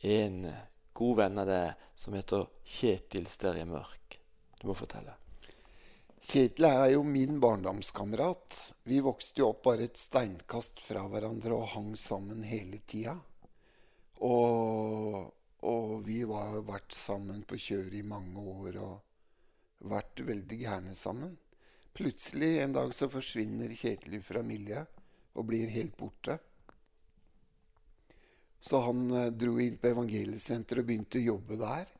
en 0.00 0.46
god 0.92 1.16
venn 1.16 1.40
av 1.42 1.48
deg 1.48 1.82
som 1.94 2.14
heter 2.16 2.46
Kjetil 2.64 3.26
Sterje 3.28 3.66
Mørk. 3.68 4.16
Du 4.60 4.70
må 4.70 4.76
fortelle. 4.76 5.12
Kjetil 6.22 6.68
er 6.70 6.86
jo 6.94 7.02
min 7.04 7.36
barndomskamerat. 7.42 8.58
Vi 8.88 9.02
vokste 9.04 9.42
jo 9.42 9.50
opp 9.50 9.64
bare 9.66 9.88
et 9.88 10.00
steinkast 10.00 10.80
fra 10.80 11.04
hverandre 11.10 11.58
og 11.58 11.68
hang 11.74 11.92
sammen 12.00 12.44
hele 12.46 12.80
tida. 12.88 13.18
Og, 14.24 15.28
og 15.68 15.94
vi 16.06 16.22
har 16.30 16.62
vært 16.64 16.96
sammen 16.96 17.42
på 17.44 17.60
kjøret 17.60 17.98
i 17.98 18.06
mange 18.06 18.46
år 18.54 18.80
og 18.80 19.92
vært 19.92 20.24
veldig 20.24 20.60
gærne 20.62 20.96
sammen. 20.96 21.36
Plutselig 21.92 22.54
en 22.62 22.78
dag 22.78 22.96
så 22.96 23.10
forsvinner 23.12 23.74
Kjetil 23.76 24.22
fra 24.24 24.40
miljøet 24.46 25.01
og 25.34 25.46
blir 25.48 25.72
helt 25.72 25.96
borte. 25.96 26.38
Så 28.62 28.80
han 28.84 29.10
eh, 29.10 29.32
dro 29.34 29.56
inn 29.60 29.78
på 29.80 29.90
Evangeliesenteret 29.90 30.84
og 30.84 30.88
begynte 30.90 31.18
å 31.18 31.26
jobbe 31.32 31.58
der. 31.60 31.90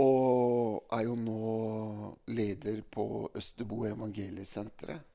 Og 0.00 0.88
er 0.92 1.04
jo 1.06 1.16
nå 1.16 1.42
leder 2.32 2.80
på 2.92 3.04
Østerbo 3.36 3.84
Evangeliesenteret. 3.88 5.12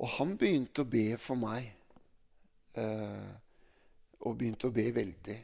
Og 0.00 0.08
han 0.16 0.34
begynte 0.40 0.84
å 0.84 0.88
be 0.88 1.06
for 1.20 1.40
meg. 1.40 1.68
Eh, 2.80 3.30
og 4.24 4.36
begynte 4.36 4.68
å 4.68 4.74
be 4.74 4.86
veldig. 4.96 5.38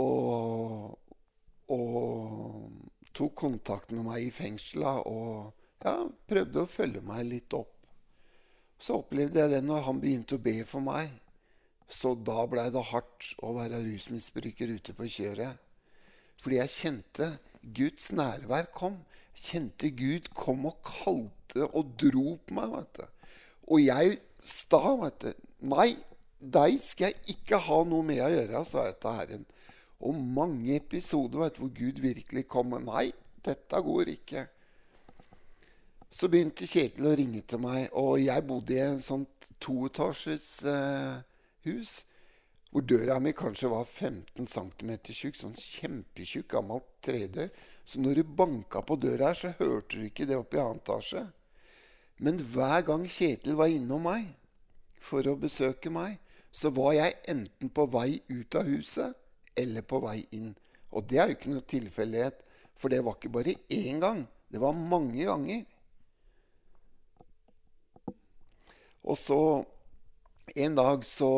Og, 0.00 0.98
og 1.72 3.12
tok 3.16 3.34
kontakt 3.40 3.92
med 3.92 4.04
meg 4.06 4.26
i 4.26 4.32
fengsla 4.32 4.98
og 5.08 5.52
ja, 5.84 5.94
prøvde 6.28 6.64
å 6.64 6.70
følge 6.70 7.02
meg 7.04 7.24
litt 7.28 7.56
opp. 7.56 7.77
Så 8.78 9.00
opplevde 9.00 9.42
jeg 9.42 9.52
det 9.52 9.62
når 9.66 9.86
han 9.88 10.00
begynte 10.02 10.38
å 10.38 10.42
be 10.42 10.60
for 10.68 10.84
meg. 10.84 11.10
Så 11.88 12.12
da 12.14 12.44
blei 12.50 12.68
det 12.70 12.84
hardt 12.90 13.32
å 13.42 13.54
være 13.56 13.80
rusmisbruker 13.82 14.74
ute 14.76 14.94
på 14.94 15.08
kjøret. 15.10 15.58
Fordi 16.38 16.60
jeg 16.60 16.74
kjente 16.74 17.28
Guds 17.74 18.10
nærvær 18.14 18.68
kom. 18.74 19.00
Jeg 19.34 19.44
kjente 19.44 19.90
Gud 19.98 20.28
kom 20.36 20.68
og 20.70 20.78
kalte 20.86 21.66
og 21.72 21.94
dro 22.00 22.36
på 22.46 22.58
meg. 22.58 22.76
vet 22.76 23.00
du. 23.00 23.32
Og 23.68 23.82
jeg 23.82 24.18
sta, 24.40 24.82
vet 25.02 25.24
du. 25.24 25.46
Nei, 25.74 25.90
deg 26.38 26.78
skal 26.78 27.10
jeg 27.10 27.34
ikke 27.34 27.58
ha 27.66 27.80
noe 27.88 28.06
med 28.06 28.22
å 28.22 28.30
gjøre, 28.30 28.62
sa 28.68 28.86
jeg 28.86 29.00
til 29.02 29.16
Herren. 29.18 29.48
Og 30.06 30.14
mange 30.14 30.76
episoder 30.76 31.42
vet, 31.42 31.56
du, 31.56 31.64
hvor 31.64 31.74
Gud 31.74 31.98
virkelig 32.04 32.46
kom. 32.46 32.76
Nei, 32.86 33.08
dette 33.44 33.82
går 33.82 34.12
ikke. 34.14 34.46
Så 36.08 36.30
begynte 36.32 36.64
Kjetil 36.64 37.04
å 37.04 37.16
ringe 37.18 37.42
til 37.44 37.60
meg, 37.60 37.90
og 38.00 38.16
jeg 38.22 38.44
bodde 38.48 38.76
i 38.76 38.80
en 38.80 39.00
sånt 39.02 39.50
toetasjes 39.60 40.46
eh, 40.68 41.18
hus. 41.68 41.98
Hvor 42.72 42.84
døra 42.84 43.18
mi 43.20 43.34
kanskje 43.36 43.68
var 43.72 43.84
15 43.84 44.48
cm 44.48 44.92
tjukk. 45.04 45.36
Sånn 45.36 45.56
kjempetjukk, 45.56 46.48
gammelt 46.52 46.88
tredør. 47.04 47.52
Så 47.84 48.00
når 48.00 48.20
du 48.20 48.32
banka 48.40 48.82
på 48.84 48.96
døra 49.00 49.30
her, 49.30 49.36
så 49.36 49.52
hørte 49.60 50.00
du 50.00 50.08
ikke 50.08 50.26
det 50.28 50.36
oppe 50.36 50.58
i 50.58 50.62
annen 50.62 50.80
etasje. 50.80 51.24
Men 52.24 52.40
hver 52.52 52.82
gang 52.88 53.04
Kjetil 53.08 53.56
var 53.56 53.72
innom 53.72 54.08
meg 54.08 54.26
for 55.00 55.24
å 55.28 55.36
besøke 55.38 55.92
meg, 55.92 56.18
så 56.52 56.72
var 56.74 56.94
jeg 56.96 57.16
enten 57.30 57.70
på 57.72 57.84
vei 57.92 58.18
ut 58.32 58.56
av 58.58 58.68
huset 58.68 59.16
eller 59.60 59.84
på 59.84 60.00
vei 60.02 60.22
inn. 60.36 60.54
Og 60.92 61.04
det 61.08 61.20
er 61.20 61.30
jo 61.30 61.36
ikke 61.36 61.52
noe 61.52 61.68
tilfeldighet, 61.68 62.40
for 62.80 62.92
det 62.92 63.02
var 63.04 63.18
ikke 63.18 63.32
bare 63.32 63.56
én 63.72 64.00
gang. 64.02 64.24
Det 64.48 64.60
var 64.60 64.76
mange 64.76 65.24
ganger. 65.28 65.64
Og 69.08 69.16
så 69.18 69.40
en 70.56 70.74
dag 70.76 71.04
så 71.04 71.32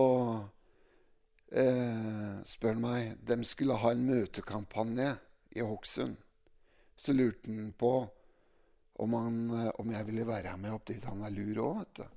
eh, 1.55 2.41
spør 2.47 2.77
han 2.77 2.83
meg 2.83 3.27
De 3.27 3.39
skulle 3.47 3.79
ha 3.79 3.93
en 3.95 4.07
møtekampanje 4.07 5.13
i 5.57 5.65
Hokksund. 5.67 6.17
Så 7.01 7.15
lurte 7.17 7.51
han 7.51 7.73
på 7.79 7.95
om, 9.01 9.15
han, 9.17 9.37
om 9.81 9.93
jeg 9.95 10.07
ville 10.11 10.27
være 10.29 10.57
med 10.61 10.75
opp 10.77 10.91
dit 10.91 11.05
han 11.09 11.23
er 11.25 11.33
lur 11.33 11.63
òg, 11.65 11.79
vet 11.81 12.03
du. 12.03 12.09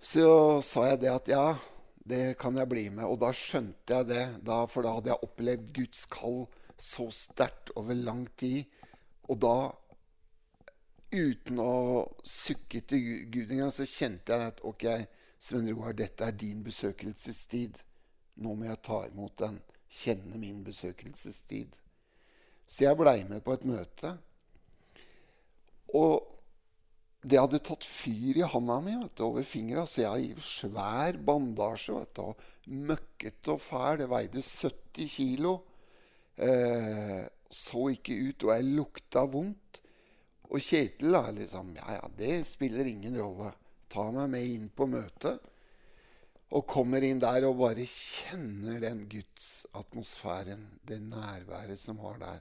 Så 0.00 0.26
sa 0.64 0.86
jeg 0.90 1.00
det 1.02 1.12
at 1.12 1.30
ja, 1.32 1.46
det 2.10 2.34
kan 2.40 2.56
jeg 2.56 2.68
bli 2.68 2.86
med. 2.92 3.06
Og 3.06 3.18
da 3.22 3.30
skjønte 3.36 4.00
jeg 4.00 4.08
det, 4.10 4.24
da, 4.44 4.62
for 4.68 4.84
da 4.84 4.94
hadde 4.96 5.12
jeg 5.12 5.26
opplevd 5.26 5.72
Guds 5.76 6.04
kall 6.12 6.42
så 6.80 7.08
sterkt 7.12 7.72
over 7.76 7.96
lang 7.96 8.24
tid. 8.40 8.68
Og 9.28 9.40
da, 9.40 9.56
uten 11.12 11.58
å 11.62 12.06
sukke 12.26 12.82
til 12.86 13.26
Gud 13.32 13.50
engang, 13.50 13.72
så 13.74 13.86
kjente 13.88 14.36
jeg 14.36 14.52
at 14.52 14.62
ok, 14.66 14.86
Sven 15.40 15.70
Roar, 15.72 15.94
dette 15.96 16.26
er 16.26 16.36
din 16.36 16.64
besøkelsestid. 16.64 17.80
Nå 18.40 18.54
må 18.56 18.68
jeg 18.68 18.82
ta 18.84 19.02
imot 19.08 19.38
den. 19.40 19.60
Kjenne 19.90 20.38
min 20.40 20.60
besøkelsestid. 20.64 21.78
Så 22.70 22.84
jeg 22.84 22.98
blei 22.98 23.22
med 23.28 23.42
på 23.44 23.56
et 23.56 23.64
møte. 23.66 24.12
Og 25.96 26.30
det 27.20 27.40
hadde 27.40 27.60
tatt 27.64 27.84
fyr 27.84 28.38
i 28.40 28.46
handa 28.48 28.78
mi 28.84 28.94
du, 28.96 29.24
over 29.26 29.44
fingra, 29.44 29.84
så 29.84 30.06
jeg 30.06 30.30
har 30.30 30.44
svær 30.44 31.18
bandasje. 31.24 32.04
du, 32.16 32.22
og 32.22 32.70
Møkkete 32.70 33.56
og 33.56 33.60
fæl. 33.60 33.98
Det 34.00 34.08
veide 34.12 34.42
70 34.44 35.14
kilo. 35.16 35.54
Eh, 36.36 37.24
så 37.50 37.88
ikke 37.90 38.16
ut, 38.28 38.44
og 38.46 38.54
jeg 38.54 38.74
lukta 38.76 39.24
vondt. 39.26 39.82
Og 40.50 40.62
Kjetil 40.62 41.14
er 41.14 41.32
liksom 41.36 41.74
Ja, 41.78 42.00
ja, 42.00 42.10
det 42.18 42.42
spiller 42.48 42.88
ingen 42.88 43.16
rolle. 43.20 43.52
Ta 43.90 44.10
meg 44.14 44.30
med 44.32 44.46
inn 44.46 44.68
på 44.74 44.86
møtet. 44.90 45.38
Og 46.50 46.66
kommer 46.66 47.04
inn 47.06 47.20
der 47.22 47.46
og 47.46 47.60
bare 47.60 47.84
kjenner 47.86 48.80
den 48.82 49.04
gudsatmosfæren, 49.10 50.64
det 50.82 50.98
nærværet 51.04 51.78
som 51.78 52.00
var 52.02 52.18
der. 52.18 52.40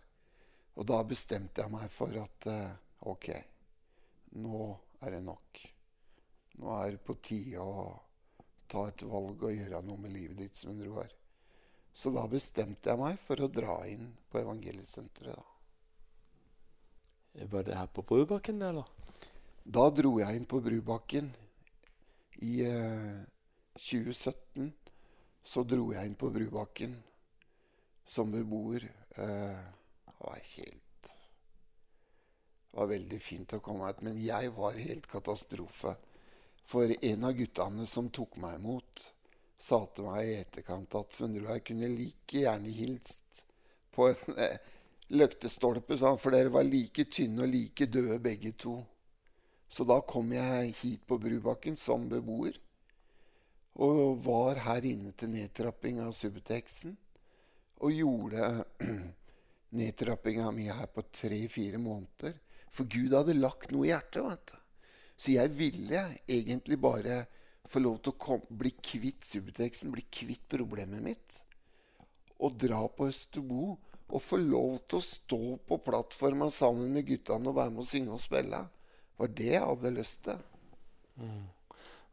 Og 0.82 0.88
da 0.90 1.04
bestemte 1.06 1.62
jeg 1.62 1.74
meg 1.74 1.92
for 1.94 2.16
at 2.18 2.48
eh, 2.50 2.72
ok, 3.12 3.28
nå 4.42 4.64
er 5.06 5.14
det 5.14 5.22
nok. 5.28 5.62
Nå 6.60 6.74
er 6.80 6.96
det 6.96 7.04
på 7.06 7.20
tide 7.22 7.62
å 7.62 7.86
ta 8.70 8.88
et 8.90 9.06
valg 9.06 9.46
og 9.46 9.54
gjøre 9.54 9.84
noe 9.86 10.02
med 10.02 10.16
livet 10.16 10.42
ditt, 10.42 10.58
som 10.58 10.74
en 10.74 10.82
Roar. 10.88 11.14
Så 11.94 12.10
da 12.16 12.26
bestemte 12.32 12.90
jeg 12.90 13.02
meg 13.02 13.22
for 13.28 13.42
å 13.44 13.52
dra 13.52 13.78
inn 13.90 14.10
på 14.32 14.42
evangeliesenteret. 14.42 15.59
Var 17.48 17.64
det 17.64 17.76
her 17.76 17.88
på 17.88 18.02
Brubakken, 18.02 18.62
eller? 18.62 18.88
Da 19.64 19.86
dro 19.94 20.18
jeg 20.20 20.36
inn 20.36 20.48
på 20.50 20.60
Brubakken. 20.64 21.30
I 22.44 22.54
eh, 22.68 23.22
2017 23.78 24.72
så 25.44 25.64
dro 25.64 25.92
jeg 25.94 26.10
inn 26.10 26.18
på 26.20 26.32
Brubakken 26.34 26.98
som 28.06 28.32
beboer. 28.32 28.84
Eh, 29.16 29.64
det 30.06 30.18
var 30.20 30.40
helt 30.42 30.86
det 32.70 32.78
var 32.78 32.90
veldig 32.92 33.18
fint 33.18 33.54
å 33.56 33.62
komme 33.66 33.88
hit, 33.90 34.04
men 34.06 34.18
jeg 34.22 34.52
var 34.54 34.76
helt 34.78 35.08
katastrofe. 35.10 35.96
For 36.70 36.92
en 36.94 37.24
av 37.26 37.34
guttene 37.34 37.86
som 37.90 38.12
tok 38.14 38.38
meg 38.44 38.60
imot, 38.60 39.06
sa 39.58 39.80
til 39.90 40.06
meg 40.06 40.28
i 40.28 40.36
etterkant 40.38 40.94
at 41.00 41.16
Sundrud, 41.18 41.50
jeg 41.50 41.64
kunne 41.66 41.90
like 41.96 42.44
gjerne 42.44 42.76
hilst 42.76 43.42
på 43.96 44.12
en 44.12 44.38
eh, 44.38 44.60
løktestolpe, 45.10 45.98
for 45.98 46.34
dere 46.34 46.52
var 46.54 46.68
like 46.68 47.06
tynne 47.10 47.46
og 47.46 47.52
like 47.52 47.88
døde 47.90 48.20
begge 48.22 48.54
to. 48.58 48.78
Så 49.70 49.86
da 49.86 50.00
kom 50.02 50.32
jeg 50.34 50.74
hit 50.82 51.06
på 51.08 51.20
Brubakken 51.22 51.78
som 51.78 52.08
beboer. 52.10 52.58
Og 53.80 54.18
var 54.26 54.60
her 54.66 54.86
inne 54.90 55.14
til 55.14 55.32
nedtrapping 55.32 56.02
av 56.04 56.14
Subutexen. 56.18 56.98
Og 57.86 57.94
gjorde 57.96 58.66
nedtrappinga 59.80 60.50
mi 60.52 60.68
her 60.68 60.90
på 60.92 61.06
tre-fire 61.14 61.80
måneder. 61.82 62.34
For 62.74 62.90
Gud 62.90 63.14
hadde 63.16 63.38
lagt 63.38 63.72
noe 63.74 63.88
i 63.88 63.94
hjertet. 63.94 64.26
vet 64.26 64.54
du. 64.54 64.58
Så 65.20 65.36
jeg 65.36 65.52
ville 65.52 66.02
egentlig 66.28 66.80
bare 66.80 67.26
få 67.70 67.82
lov 67.84 68.00
til 68.02 68.14
å 68.14 68.20
komme, 68.20 68.48
bli 68.50 68.72
kvitt 68.74 69.26
Subutexen, 69.28 69.92
bli 69.94 70.06
kvitt 70.10 70.48
problemet 70.50 71.04
mitt. 71.04 71.40
Og 72.40 72.56
dra 72.58 72.86
på 72.88 73.10
Østerbo 73.12 73.76
og 74.10 74.24
få 74.24 74.40
lov 74.42 74.80
til 74.90 75.00
å 75.00 75.06
stå 75.06 75.42
på 75.70 75.78
plattforma 75.86 76.50
sammen 76.54 76.90
med 76.94 77.08
guttene 77.08 77.52
og 77.52 77.58
være 77.60 77.74
med 77.76 77.84
å 77.84 77.90
synge 77.90 78.16
og 78.16 78.22
spille. 78.22 78.64
Det 78.66 79.22
var 79.22 79.34
det 79.38 79.50
jeg 79.52 79.66
hadde 79.66 79.96
lyst 79.96 80.22
til. 80.26 80.44
Mm. 81.20 81.48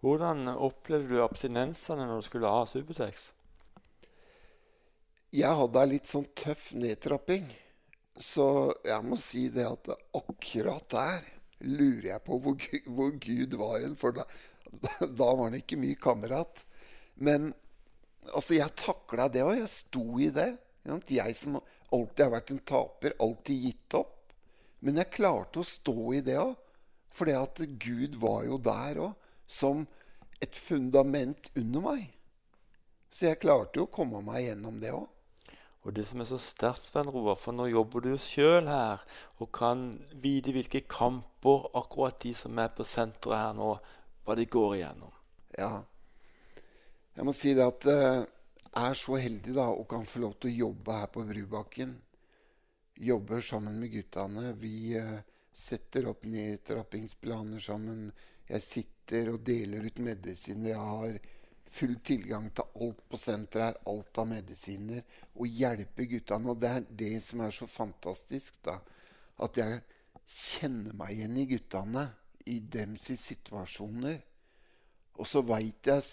Hvordan 0.05 0.51
opplevde 0.53 1.17
du 1.17 1.23
abstinensene 1.25 2.05
når 2.07 2.21
du 2.21 2.27
skulle 2.27 2.51
ha 2.53 2.67
Subutex? 2.69 3.31
Jeg 5.35 5.59
hadde 5.59 5.81
ei 5.83 5.93
litt 5.95 6.11
sånn 6.11 6.27
tøff 6.37 6.69
nedtrapping. 6.77 7.49
Så 8.17 8.47
jeg 8.87 9.05
må 9.05 9.19
si 9.21 9.49
det 9.53 9.67
at 9.69 9.91
akkurat 10.17 10.87
der 10.93 11.27
lurer 11.67 12.11
jeg 12.13 12.25
på 12.25 12.39
hvor, 12.41 12.69
hvor 12.87 13.11
Gud 13.21 13.57
var 13.61 13.81
hen. 13.81 13.97
For 13.99 14.17
da, 14.17 14.25
da, 15.01 15.29
var 15.29 15.47
han 15.47 15.59
ikke 15.59 15.81
mye 15.81 15.99
kamerat. 16.01 16.65
Men 17.17 17.51
altså, 18.33 18.57
jeg 18.59 18.77
takla 18.79 19.29
det, 19.33 19.45
og 19.45 19.57
jeg 19.57 19.73
sto 19.73 20.07
i 20.23 20.31
det. 20.35 20.53
Jeg 21.11 21.35
som 21.37 21.59
alltid 21.95 22.25
har 22.25 22.35
vært 22.35 22.53
en 22.55 22.63
taper, 22.73 23.17
alltid 23.23 23.67
gitt 23.69 23.99
opp. 23.99 24.33
Men 24.85 25.01
jeg 25.01 25.15
klarte 25.17 25.63
å 25.63 25.67
stå 25.67 25.97
i 26.17 26.23
det 26.25 26.39
òg. 26.41 26.55
For 27.17 27.29
det 27.29 27.37
at 27.39 27.63
Gud 27.81 28.19
var 28.21 28.45
jo 28.45 28.59
der 28.61 29.01
òg, 29.07 29.29
som 29.47 29.87
et 30.43 30.57
fundament 30.57 31.49
under 31.57 31.85
meg. 31.85 32.09
Så 33.09 33.31
jeg 33.31 33.41
klarte 33.41 33.81
jo 33.81 33.87
å 33.87 33.93
komme 33.93 34.21
meg 34.25 34.49
gjennom 34.51 34.81
det 34.83 34.93
òg. 34.93 35.07
Og 35.87 35.95
det 35.95 36.03
som 36.09 36.21
er 36.21 36.27
så 36.27 36.37
sterkt, 36.43 36.83
Sven 36.83 37.09
Roar, 37.15 37.39
for 37.39 37.55
nå 37.55 37.69
jobber 37.71 38.03
du 38.03 38.11
jo 38.11 38.19
sjøl 38.19 38.67
her 38.67 39.05
og 39.39 39.53
kan 39.55 39.93
vite 40.19 40.51
hvilke 40.51 40.83
kamper 40.91 41.69
akkurat 41.79 42.19
de 42.25 42.33
som 42.35 42.59
er 42.59 42.73
på 42.75 42.85
senteret 42.85 43.39
her 43.39 43.53
nå, 43.55 43.77
hva 44.27 44.35
de 44.35 44.49
går 44.51 44.75
igjennom. 44.81 45.13
Ja. 45.55 45.71
Jeg 47.15 47.29
må 47.29 47.33
si 47.33 47.55
det 47.55 47.65
at 47.65 47.87
jeg 47.87 48.25
er 48.77 48.97
så 48.99 49.17
heldig 49.21 49.55
da 49.57 49.71
og 49.73 49.87
kan 49.91 50.05
få 50.09 50.23
lov 50.25 50.37
til 50.41 50.53
å 50.53 50.61
jobbe 50.67 50.99
her 50.99 51.09
på 51.13 51.25
Brubakken. 51.29 51.95
Jobber 52.97 53.41
sammen 53.45 53.79
med 53.81 53.93
guttene. 53.93 54.53
Vi 54.61 54.97
uh, 55.01 55.21
setter 55.53 56.09
opp 56.11 56.27
nedtrappingsplaner 56.29 57.63
sammen. 57.63 58.11
Jeg 58.47 58.65
sitter 58.65 59.33
og 59.33 59.41
deler 59.47 59.87
ut 59.89 60.03
medisiner. 60.05 60.71
Jeg 60.75 60.91
har 60.93 61.19
full 61.77 61.97
tilgang 62.05 62.51
til 62.57 62.69
alt 62.85 63.03
på 63.11 63.21
senteret 63.21 63.67
her, 63.67 63.81
alt 63.91 64.21
av 64.23 64.29
medisiner, 64.31 65.03
og 65.35 65.59
hjelper 65.59 66.09
guttene. 66.13 66.53
Og 66.53 66.61
det 66.61 66.71
er 66.73 66.87
det 67.05 67.17
som 67.25 67.43
er 67.45 67.57
så 67.57 67.69
fantastisk, 67.69 68.61
da. 68.65 68.79
At 69.45 69.61
jeg 69.61 69.83
kjenner 70.27 70.97
meg 70.97 71.17
igjen 71.17 71.37
i 71.41 71.49
guttene, 71.51 72.07
i 72.47 72.61
dems 72.61 73.11
situasjoner. 73.21 74.21
Og 75.17 75.29
så 75.29 75.43
veit 75.49 75.89
jeg, 75.89 76.05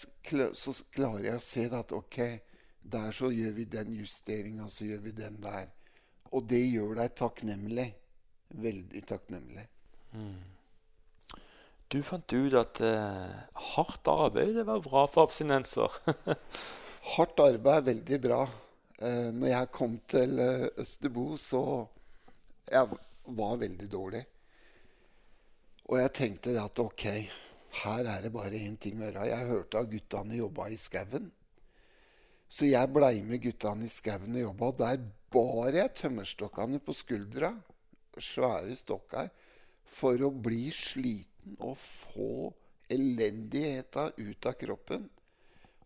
så 0.56 0.74
klarer 0.94 1.28
jeg 1.28 1.38
å 1.38 1.44
se 1.44 1.64
at 1.76 1.92
ok, 1.94 2.18
der 2.92 3.12
så 3.16 3.30
gjør 3.32 3.54
vi 3.56 3.64
den 3.64 3.94
justeringa, 3.96 4.68
så 4.68 4.84
gjør 4.88 5.04
vi 5.06 5.12
den 5.16 5.38
der. 5.42 5.70
Og 6.34 6.44
det 6.50 6.62
gjør 6.68 6.98
deg 6.98 7.14
takknemlig. 7.16 7.86
Veldig 8.64 9.02
takknemlig. 9.08 9.64
Mm. 10.14 10.42
Du 11.92 12.00
fant 12.02 12.32
ut 12.34 12.56
at 12.58 12.80
eh, 12.82 13.34
hardt 13.74 14.08
arbeid 14.10 14.54
det 14.58 14.66
var 14.68 14.82
bra 14.84 15.04
for 15.10 15.28
abstinenser. 15.28 15.96
hardt 17.14 17.40
arbeid 17.44 17.76
er 17.76 17.88
veldig 17.88 18.20
bra. 18.24 18.42
Eh, 18.98 19.30
når 19.34 19.50
jeg 19.52 19.72
kom 19.74 19.96
til 20.10 20.38
eh, 20.42 20.68
Østerbo, 20.80 21.34
så 21.36 21.88
Jeg 22.64 22.88
var 23.36 23.56
veldig 23.60 23.90
dårlig. 23.92 24.22
Og 25.84 25.98
jeg 26.00 26.12
tenkte 26.16 26.54
at 26.56 26.78
ok, 26.80 27.04
her 27.84 28.06
er 28.08 28.22
det 28.24 28.32
bare 28.32 28.56
én 28.56 28.78
ting 28.80 28.96
å 29.00 29.04
gjøre. 29.04 29.26
Jeg 29.28 29.48
hørte 29.50 29.82
at 29.82 29.90
guttene 29.90 30.38
jobba 30.38 30.70
i 30.72 30.78
skauen. 30.80 31.28
Så 32.54 32.68
jeg 32.70 32.90
blei 32.94 33.16
med 33.26 33.42
guttene 33.42 33.86
i 33.86 33.90
skauen 33.90 34.36
og 34.36 34.44
jobba. 34.44 34.70
Der 34.84 35.00
bar 35.34 35.74
jeg 35.74 35.90
tømmerstokkene 35.98 36.78
på 36.84 36.94
skuldra, 36.94 37.50
svære 38.14 38.76
stokker, 38.78 39.30
for 39.94 40.22
å 40.22 40.30
bli 40.30 40.68
sliten 40.74 41.56
og 41.58 41.74
få 41.80 42.52
elendigheta 42.94 44.12
ut 44.20 44.46
av 44.46 44.54
kroppen. 44.60 45.08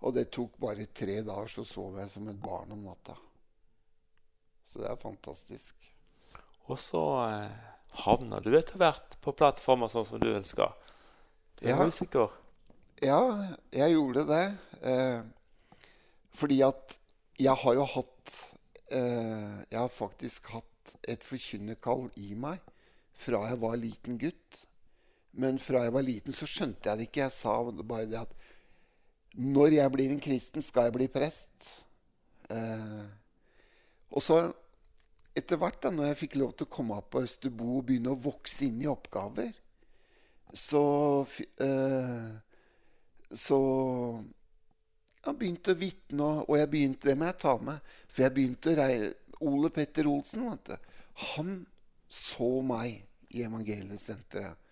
Og 0.04 0.12
det 0.14 0.28
tok 0.34 0.58
bare 0.60 0.84
tre 0.92 1.22
dager, 1.26 1.48
så 1.50 1.64
sov 1.66 1.96
jeg 2.02 2.12
som 2.12 2.28
et 2.28 2.42
barn 2.42 2.76
om 2.76 2.84
natta. 2.84 3.16
Så 4.68 4.82
det 4.82 4.90
er 4.92 5.00
fantastisk. 5.00 5.88
Og 6.68 6.76
så 6.76 7.02
eh, 7.24 7.64
havna 8.04 8.42
du 8.44 8.52
etter 8.58 8.76
hvert 8.76 9.16
på 9.24 9.32
plattformer 9.32 9.88
sånn 9.88 10.06
som 10.06 10.20
du 10.20 10.28
ønska. 10.34 10.68
Du 11.56 11.64
er 11.64 11.72
ja. 11.72 11.80
musiker. 11.80 12.36
Ja, 13.00 13.22
jeg 13.72 13.96
gjorde 13.96 14.28
det. 14.28 14.44
Eh, 14.84 15.24
fordi 16.38 16.62
at 16.66 16.96
jeg 17.38 17.54
har 17.62 17.74
jo 17.78 17.84
hatt 17.86 18.34
eh, 18.90 19.58
Jeg 19.70 19.78
har 19.78 19.92
faktisk 19.92 20.48
hatt 20.54 20.94
et 21.06 21.24
forkynnerkall 21.26 22.08
i 22.16 22.32
meg 22.38 22.62
fra 23.18 23.42
jeg 23.50 23.60
var 23.60 23.76
liten 23.78 24.18
gutt. 24.20 24.62
Men 25.38 25.58
fra 25.62 25.84
jeg 25.84 25.94
var 25.94 26.06
liten, 26.06 26.34
så 26.34 26.46
skjønte 26.48 26.88
jeg 26.88 26.98
det 26.98 27.08
ikke. 27.08 27.26
Jeg 27.26 27.34
sa 27.34 27.58
bare 27.82 28.06
det 28.08 28.20
at 28.22 28.34
når 29.38 29.76
jeg 29.76 29.94
blir 29.94 30.14
en 30.14 30.22
kristen, 30.22 30.64
skal 30.64 30.88
jeg 30.88 30.96
bli 30.96 31.08
prest. 31.12 31.68
Eh, 32.50 33.04
og 34.08 34.24
så 34.24 34.40
etter 35.38 35.60
hvert, 35.60 35.78
da 35.82 35.92
når 35.94 36.10
jeg 36.10 36.20
fikk 36.24 36.38
lov 36.40 36.54
til 36.56 36.66
å 36.66 36.72
komme 36.72 36.96
opp 36.98 37.12
på 37.14 37.22
Østerbo 37.26 37.68
og 37.76 37.86
begynne 37.90 38.14
å 38.14 38.18
vokse 38.18 38.66
inn 38.66 38.80
i 38.82 38.90
oppgaver, 38.90 39.52
så 40.56 40.82
eh, 41.60 42.28
Så 43.28 43.58
jeg 45.28 45.40
begynte 45.40 45.74
å 45.74 45.78
vitne, 45.78 46.28
og 46.44 46.54
jeg 46.58 46.70
begynte, 46.72 47.08
det 47.10 47.16
må 47.18 47.28
jeg 47.28 47.40
ta 47.42 47.54
med. 47.62 47.90
For 48.08 48.24
jeg 48.26 48.34
begynte 48.36 48.72
å 48.72 48.78
reie 48.78 49.10
Ole 49.48 49.70
Petter 49.74 50.08
Olsen. 50.10 50.46
Han 51.34 51.52
så 52.08 52.50
meg 52.64 53.04
i 53.34 53.44
Evangeliesenteret. 53.46 54.64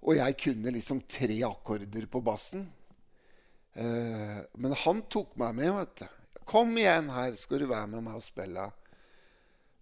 Og 0.00 0.16
jeg 0.16 0.36
kunne 0.40 0.72
liksom 0.72 1.02
tre 1.04 1.36
akkorder 1.44 2.06
på 2.10 2.22
bassen. 2.24 2.64
Eh, 3.76 4.38
men 4.56 4.76
han 4.84 5.02
tok 5.12 5.36
meg 5.40 5.58
med, 5.58 5.74
vet 5.76 6.02
du. 6.02 6.06
'Kom 6.50 6.72
igjen, 6.74 7.10
her 7.14 7.34
skal 7.38 7.60
du 7.62 7.68
være 7.70 7.86
med 7.92 8.02
meg 8.02 8.16
og 8.18 8.24
spille.' 8.24 8.70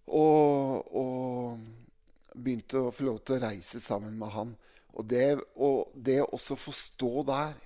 Og, 0.09 0.95
og 0.97 2.35
begynte 2.35 2.81
å 2.81 2.91
få 2.93 3.07
lov 3.07 3.19
til 3.23 3.37
å 3.37 3.43
reise 3.47 3.81
sammen 3.81 4.17
med 4.19 4.29
han. 4.33 4.53
Og 4.93 5.05
det, 5.05 5.39
og 5.55 5.93
det 5.93 6.19
også 6.25 6.57
få 6.57 6.73
stå 6.73 7.23
der, 7.29 7.57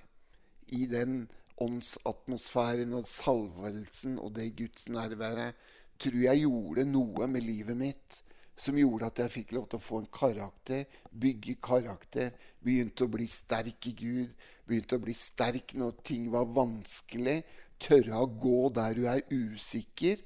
i 0.72 0.86
den 0.88 1.26
åndsatmosfæren 1.62 2.94
og 2.98 3.06
salvelsen 3.06 4.18
og 4.18 4.34
det 4.36 4.50
Guds 4.58 4.88
nærværet, 4.90 5.54
tror 6.00 6.20
jeg 6.24 6.42
gjorde 6.42 6.86
noe 6.90 7.28
med 7.30 7.46
livet 7.46 7.78
mitt 7.78 8.22
som 8.56 8.76
gjorde 8.78 9.08
at 9.08 9.20
jeg 9.24 9.32
fikk 9.34 9.54
lov 9.56 9.66
til 9.68 9.80
å 9.80 9.82
få 9.82 10.00
en 10.02 10.10
karakter, 10.14 10.84
bygge 11.10 11.56
karakter. 11.62 12.34
Begynte 12.62 13.06
å 13.06 13.10
bli 13.10 13.26
sterk 13.28 13.88
i 13.90 13.94
Gud. 13.98 14.30
Begynte 14.64 14.98
å 14.98 15.02
bli 15.02 15.14
sterk 15.16 15.74
når 15.78 15.98
ting 16.06 16.28
var 16.32 16.46
vanskelig. 16.54 17.40
Tørre 17.82 18.22
å 18.22 18.30
gå 18.30 18.60
der 18.76 18.94
du 18.96 19.08
er 19.10 19.24
usikker. 19.32 20.22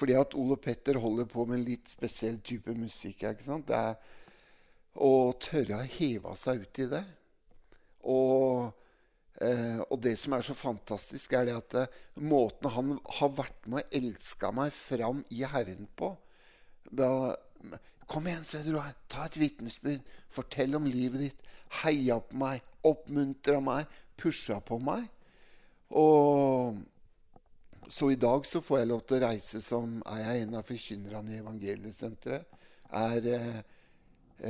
Fordi 0.00 0.16
at 0.16 0.34
Ole 0.40 0.56
Petter 0.56 0.96
holder 1.02 1.28
på 1.28 1.44
med 1.44 1.60
en 1.60 1.66
litt 1.68 1.92
spesiell 1.92 2.40
type 2.40 2.72
musikk. 2.72 3.26
ikke 3.28 3.44
sant? 3.44 3.68
Det 3.68 3.76
er 3.76 4.16
Å 4.90 5.30
tørre 5.38 5.76
å 5.78 5.86
heve 5.86 6.32
seg 6.34 6.64
ut 6.64 6.78
i 6.82 6.86
det. 6.90 7.04
Og, 8.10 8.72
eh, 9.44 9.80
og 9.86 10.00
det 10.04 10.16
som 10.20 10.36
er 10.36 10.44
så 10.46 10.56
fantastisk, 10.56 11.34
er 11.34 11.48
det 11.48 11.56
at 11.56 11.76
eh, 11.82 12.00
måten 12.22 12.72
han 12.74 12.96
har 13.18 13.32
vært 13.36 13.68
med 13.70 13.84
og 13.84 13.96
elska 14.00 14.52
meg 14.56 14.72
fram 14.76 15.24
i 15.34 15.44
Herren 15.48 15.88
på 15.96 16.14
Kom 18.10 18.26
igjen, 18.26 18.44
så 18.44 18.58
du 18.66 18.72
her. 18.74 18.96
Ta 19.06 19.28
et 19.28 19.36
vitnesbyrd. 19.38 20.06
Fortell 20.34 20.74
om 20.74 20.86
livet 20.90 21.20
ditt. 21.22 21.42
Heia 21.84 22.16
på 22.18 22.40
meg. 22.40 22.64
Oppmuntra 22.82 23.60
meg. 23.62 23.86
Pusha 24.18 24.56
på 24.66 24.80
meg. 24.82 25.04
Og 25.94 26.80
så 27.90 28.10
i 28.10 28.18
dag 28.18 28.46
så 28.46 28.62
får 28.62 28.80
jeg 28.80 28.90
lov 28.90 29.04
til 29.06 29.18
å 29.20 29.28
reise 29.28 29.62
som 29.62 30.00
er 30.10 30.24
jeg 30.24 30.42
en 30.42 30.58
av 30.58 30.66
forkynnerne 30.66 31.36
i 31.36 31.38
Evangeliesenteret. 31.44 32.58
Er 32.98 33.30
eh, 33.36 33.60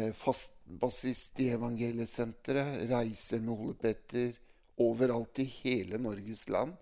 eh 0.01 0.11
fastbassist 0.17 1.41
i 1.45 1.51
Evangeliesenteret. 1.59 2.87
Reiser 2.89 3.45
med 3.45 3.55
Ole 3.59 3.77
Petter 3.77 4.33
overalt 4.81 5.43
i 5.43 5.47
hele 5.61 6.01
Norges 6.01 6.47
land. 6.53 6.75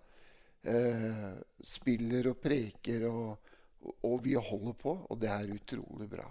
Eh, 0.61 1.29
spiller 1.63 2.31
og 2.33 2.41
preker 2.43 3.05
og, 3.07 3.53
og 4.03 4.17
vi 4.25 4.35
holder 4.35 4.75
på, 4.79 4.95
og 5.07 5.19
det 5.21 5.31
er 5.31 5.53
utrolig 5.55 6.09
bra. 6.11 6.25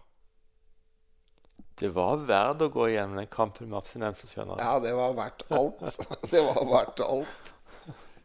Det 1.79 1.89
var 1.95 2.19
verdt 2.27 2.67
å 2.67 2.73
gå 2.75 2.89
igjennom 2.91 3.21
den 3.21 3.31
kampen 3.31 3.71
med 3.71 3.79
abstinenser, 3.79 4.31
skjønner 4.31 4.59
du. 4.59 4.65
Ja, 4.65 4.75
det 4.83 4.93
var 4.99 5.15
verdt 5.17 5.47
alt. 5.55 5.99
det 6.33 6.43
var 6.45 6.65
verdt 6.69 7.03
alt. 7.07 7.53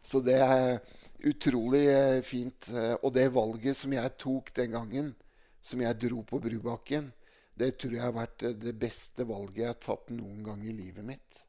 Så 0.04 0.20
det 0.26 0.40
er 0.42 0.80
utrolig 1.24 1.84
eh, 1.92 2.20
fint. 2.26 2.68
Og 3.00 3.12
det 3.14 3.28
valget 3.34 3.78
som 3.78 3.94
jeg 3.94 4.16
tok 4.20 4.50
den 4.58 4.74
gangen, 4.74 5.12
som 5.64 5.80
jeg 5.80 6.00
dro 6.02 6.20
på 6.28 6.42
Brubakken, 6.42 7.08
det 7.54 7.76
tror 7.78 7.94
jeg 7.94 8.02
har 8.02 8.14
vært 8.16 8.44
det 8.60 8.74
beste 8.76 9.24
valget 9.28 9.62
jeg 9.62 9.70
har 9.70 9.82
tatt 9.82 10.10
noen 10.12 10.42
gang 10.44 10.62
i 10.66 10.74
livet 10.74 11.06
mitt. 11.06 11.44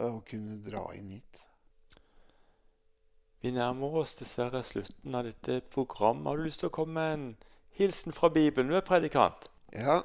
Å 0.00 0.22
kunne 0.24 0.56
dra 0.64 0.86
inn 0.96 1.10
hit. 1.12 1.46
Vi 3.42 3.50
nærmer 3.52 3.98
oss 4.00 4.14
dessverre 4.14 4.62
slutten 4.64 5.16
av 5.18 5.26
dette 5.26 5.58
programmet. 5.72 6.28
Har 6.30 6.38
du 6.38 6.46
lyst 6.46 6.62
til 6.62 6.70
å 6.70 6.74
komme 6.76 6.94
med 6.94 7.14
en 7.16 7.24
hilsen 7.76 8.14
fra 8.14 8.30
Bibelen? 8.32 8.70
Du 8.70 8.76
er 8.78 8.86
predikant. 8.86 9.48
Ja, 9.74 9.98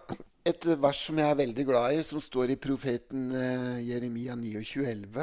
et 0.47 0.65
vers 0.81 1.03
som 1.05 1.19
jeg 1.21 1.29
er 1.29 1.37
veldig 1.37 1.65
glad 1.67 1.95
i, 1.95 2.03
som 2.07 2.23
står 2.23 2.55
i 2.55 2.59
profeten 2.59 3.29
eh, 3.35 3.83
Jeremia 3.85 4.35
29,11, 4.39 5.21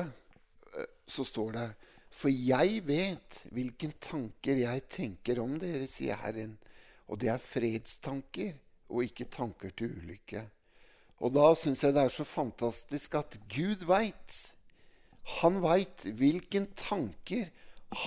eh, 0.79 0.89
så 1.09 1.27
står 1.27 1.57
det 1.57 1.69
For 2.15 2.31
jeg 2.31 2.83
vet 2.87 3.41
hvilken 3.51 3.97
tanker 3.99 4.63
jeg 4.63 4.85
tenker 4.87 5.41
om 5.43 5.59
dere, 5.59 5.89
sier 5.91 6.21
Herren, 6.23 6.55
og 7.11 7.19
det 7.21 7.33
er 7.35 7.43
fredstanker 7.43 8.55
og 8.95 9.09
ikke 9.09 9.27
tanker 9.33 9.75
til 9.75 9.97
ulykke. 9.99 10.45
Og 11.23 11.35
da 11.35 11.53
syns 11.59 11.85
jeg 11.85 11.95
det 11.95 12.05
er 12.05 12.13
så 12.13 12.27
fantastisk 12.27 13.15
at 13.19 13.39
Gud 13.53 13.87
veit. 13.89 14.41
Han 15.41 15.61
veit 15.65 16.07
hvilken 16.19 16.67
tanker 16.79 17.51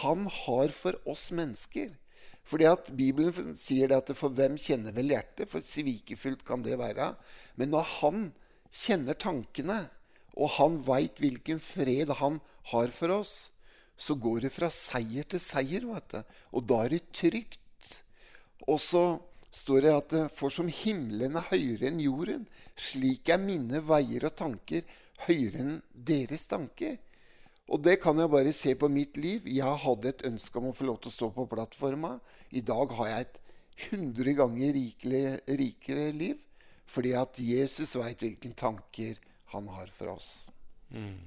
han 0.02 0.28
har 0.44 0.74
for 0.76 0.98
oss 1.08 1.30
mennesker. 1.36 1.94
Fordi 2.48 2.68
at 2.70 2.92
Bibelen 2.96 3.56
sier 3.60 3.92
det 3.92 4.00
at 4.00 4.16
for 4.16 4.32
hvem 4.32 4.56
kjenner 4.60 4.96
vel 4.96 5.12
hjertet? 5.12 5.50
For 5.52 5.64
svikefullt 5.64 6.46
kan 6.48 6.64
det 6.64 6.80
være. 6.80 7.14
Men 7.60 7.74
når 7.74 7.88
han 7.98 8.28
kjenner 8.72 9.18
tankene, 9.20 9.82
og 10.38 10.54
han 10.60 10.78
veit 10.86 11.20
hvilken 11.20 11.60
fred 11.64 12.14
han 12.20 12.40
har 12.72 12.92
for 12.94 13.16
oss, 13.18 13.36
så 13.98 14.14
går 14.14 14.46
det 14.46 14.54
fra 14.54 14.70
seier 14.72 15.26
til 15.26 15.42
seier. 15.42 15.88
vet 15.90 16.14
du. 16.14 16.36
Og 16.54 16.68
da 16.70 16.84
er 16.86 16.96
det 16.96 17.08
trygt. 17.12 18.04
Og 18.68 18.80
så 18.84 19.04
står 19.54 19.82
det 19.86 19.94
at 19.96 20.16
for 20.36 20.54
som 20.54 20.70
himmelen 20.72 21.38
er 21.40 21.50
høyere 21.52 21.90
enn 21.90 22.00
jorden, 22.04 22.48
slik 22.76 23.30
er 23.34 23.42
mine 23.42 23.82
veier 23.86 24.28
og 24.28 24.36
tanker 24.38 24.88
høyere 25.28 25.64
enn 25.64 25.78
deres 25.92 26.48
tanker. 26.52 26.98
Og 27.68 27.82
det 27.84 27.98
kan 28.00 28.20
jeg 28.20 28.32
bare 28.32 28.54
se 28.56 28.74
på 28.80 28.88
mitt 28.92 29.18
liv. 29.20 29.48
Jeg 29.52 29.80
hadde 29.84 30.12
et 30.14 30.26
ønske 30.30 30.60
om 30.60 30.70
å 30.70 30.76
få 30.76 30.88
lov 30.88 31.02
til 31.04 31.12
å 31.12 31.18
stå 31.18 31.32
på 31.36 31.48
plattforma. 31.52 32.14
I 32.56 32.64
dag 32.64 32.94
har 32.96 33.10
jeg 33.12 33.26
et 33.26 33.40
hundre 33.90 34.36
ganger 34.38 34.76
rikelig, 34.78 35.24
rikere 35.60 36.12
liv. 36.16 36.38
Fordi 36.88 37.12
at 37.20 37.42
Jesus 37.44 37.98
veit 38.00 38.24
hvilke 38.24 38.54
tanker 38.56 39.20
han 39.52 39.68
har 39.76 39.92
for 39.98 40.14
oss. 40.14 40.48
Mm. 40.96 41.20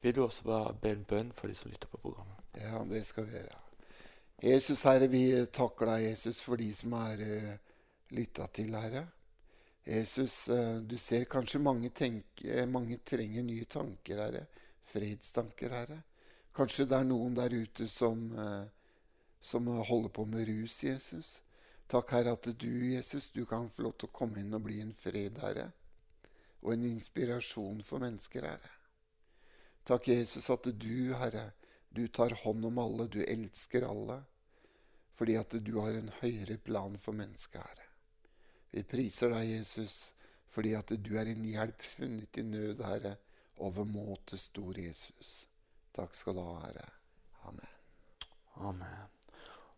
Vil 0.00 0.16
du 0.16 0.22
også 0.24 0.48
bare 0.48 0.72
be 0.80 0.96
en 0.96 1.04
bønn 1.04 1.36
for 1.36 1.52
de 1.52 1.58
som 1.58 1.68
lytter 1.68 1.92
på 1.92 2.00
programmet? 2.00 2.40
Ja, 2.56 2.80
det 2.88 3.04
skal 3.04 3.28
vi 3.28 3.36
gjøre. 3.36 3.65
Jesus, 4.42 4.84
Herre, 4.84 5.06
vi 5.08 5.30
takker 5.48 5.88
deg, 5.88 6.02
Jesus, 6.10 6.42
for 6.44 6.60
de 6.60 6.68
som 6.76 6.92
er 6.98 7.22
uh, 7.24 7.52
lytta 8.12 8.48
til, 8.52 8.74
Herre. 8.76 9.06
Jesus, 9.86 10.48
uh, 10.52 10.82
du 10.84 10.98
ser 11.00 11.24
kanskje 11.30 11.62
mange, 11.62 11.88
tenke, 11.96 12.66
mange 12.68 12.98
trenger 13.00 13.46
nye 13.46 13.64
tanker, 13.64 14.20
Herre. 14.20 14.44
Fredstanker, 14.92 15.72
Herre. 15.72 16.02
Kanskje 16.56 16.84
det 16.88 16.98
er 16.98 17.08
noen 17.08 17.34
der 17.36 17.52
ute 17.52 17.88
som, 17.88 18.20
som 19.44 19.66
holder 19.84 20.12
på 20.14 20.24
med 20.24 20.46
rus, 20.48 20.78
Jesus. 20.84 21.34
Takk, 21.88 22.14
Herre, 22.16 22.32
at 22.32 22.48
du, 22.60 22.70
Jesus, 22.94 23.28
du 23.30 23.44
kan 23.46 23.68
få 23.70 23.84
lov 23.84 23.96
til 23.98 24.08
å 24.08 24.16
komme 24.16 24.40
inn 24.40 24.56
og 24.56 24.64
bli 24.64 24.80
en 24.80 24.94
fred, 24.96 25.36
Herre, 25.42 25.66
og 26.62 26.72
en 26.72 26.86
inspirasjon 26.88 27.82
for 27.84 28.00
mennesker, 28.04 28.48
Herre. 28.48 28.72
Takk, 29.86 30.08
Jesus, 30.08 30.48
at 30.50 30.70
du, 30.72 31.14
Herre, 31.20 31.50
du 31.96 32.06
tar 32.08 32.34
hånd 32.42 32.64
om 32.68 32.78
alle, 32.82 33.08
du 33.08 33.22
elsker 33.24 33.86
alle, 33.88 34.20
fordi 35.16 35.36
at 35.40 35.56
du 35.64 35.72
har 35.80 35.96
en 35.96 36.12
høyere 36.20 36.58
plan 36.60 36.98
for 37.00 37.16
mennesket, 37.16 37.62
Herre. 37.62 37.88
Vi 38.74 38.84
priser 38.84 39.32
deg, 39.32 39.48
Jesus, 39.54 40.12
fordi 40.52 40.74
at 40.76 40.92
du 41.00 41.14
er 41.16 41.30
en 41.32 41.44
hjelp 41.48 41.84
funnet 41.96 42.40
i 42.40 42.44
nød, 42.44 42.84
Herre, 42.84 43.16
overmåte 43.64 44.36
stor 44.36 44.76
Jesus. 44.76 45.46
Takk 45.96 46.16
skal 46.16 46.36
du 46.36 46.44
ha, 46.44 46.56
Herre. 46.66 46.88
Amen. 47.48 47.76
Amen. 48.56 49.12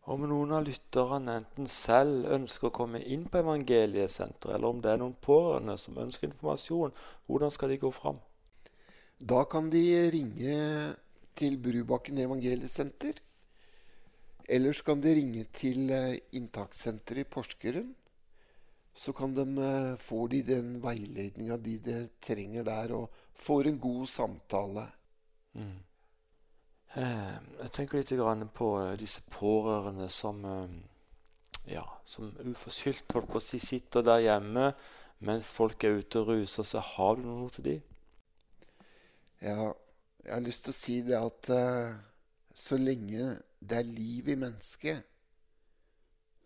Om 0.09 0.25
noen 0.25 0.55
av 0.57 0.65
lytterne 0.65 1.35
enten 1.43 1.67
selv 1.71 2.31
ønsker 2.33 2.71
å 2.71 2.75
komme 2.75 3.03
inn 3.05 3.27
på 3.29 3.43
evangeliesenteret, 3.43 4.55
eller 4.57 4.73
om 4.73 4.81
det 4.83 4.95
er 4.95 5.03
noen 5.03 5.19
pårørende 5.21 5.77
som 5.79 5.99
ønsker 6.01 6.31
informasjon, 6.31 6.95
hvordan 7.29 7.53
skal 7.53 7.75
de 7.75 7.83
gå 7.83 7.91
fram? 7.93 8.17
Da 9.19 9.43
kan 9.51 9.69
de 9.71 9.83
ringe 10.15 10.57
til 11.39 11.57
Brubakken 11.63 12.19
evangeliesenter. 12.25 13.23
Ellers 14.49 14.83
kan 14.83 15.01
de 15.05 15.15
ringe 15.15 15.45
til 15.53 15.91
eh, 15.95 16.19
inntakssenteret 16.39 17.25
i 17.25 17.31
Porsgrunn. 17.31 17.91
Så 18.99 19.15
kan 19.15 19.35
de, 19.37 19.45
får 19.47 20.03
få 20.03 20.27
de 20.33 20.43
den 20.43 20.79
veiledninga 20.83 21.57
de, 21.63 21.77
de 21.79 21.99
trenger 22.21 22.65
der, 22.67 22.95
og 22.97 23.11
får 23.39 23.69
en 23.71 23.79
god 23.79 24.07
samtale. 24.11 24.89
Mm. 25.55 25.77
Eh, 26.97 27.35
jeg 27.61 27.73
tenker 27.77 28.01
litt 28.01 28.55
på 28.57 28.69
eh, 28.81 28.97
disse 28.99 29.23
pårørende 29.31 30.09
som 30.09 30.45
eh, 30.45 30.79
ja, 31.69 31.85
som 32.05 32.31
uforskyldt 32.49 33.13
holdt 33.13 33.29
på 33.29 33.41
å 33.41 33.45
si 33.45 33.61
sitter 33.61 34.07
der 34.07 34.23
hjemme 34.25 34.71
mens 35.19 35.51
folk 35.53 35.85
er 35.85 35.99
ute 36.01 36.23
og 36.23 36.31
ruser. 36.33 36.65
Så 36.65 36.81
har 36.95 37.19
du 37.19 37.27
noe 37.27 37.51
til 37.53 37.67
dem? 37.67 37.83
Ja, 39.43 39.73
jeg 40.25 40.35
har 40.35 40.45
lyst 40.45 40.67
til 40.67 40.75
å 40.75 40.79
si 40.79 40.97
det 41.07 41.19
at 41.19 41.51
uh, 41.55 41.95
så 42.55 42.79
lenge 42.81 43.37
det 43.59 43.79
er 43.79 43.91
liv 43.91 44.29
i 44.33 44.39
mennesket, 44.39 45.03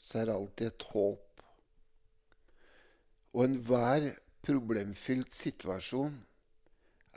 så 0.02 0.20
er 0.20 0.28
det 0.28 0.36
alltid 0.36 0.66
et 0.68 0.86
håp. 0.92 1.44
Og 3.32 3.44
enhver 3.46 4.08
problemfylt 4.44 5.32
situasjon 5.36 6.18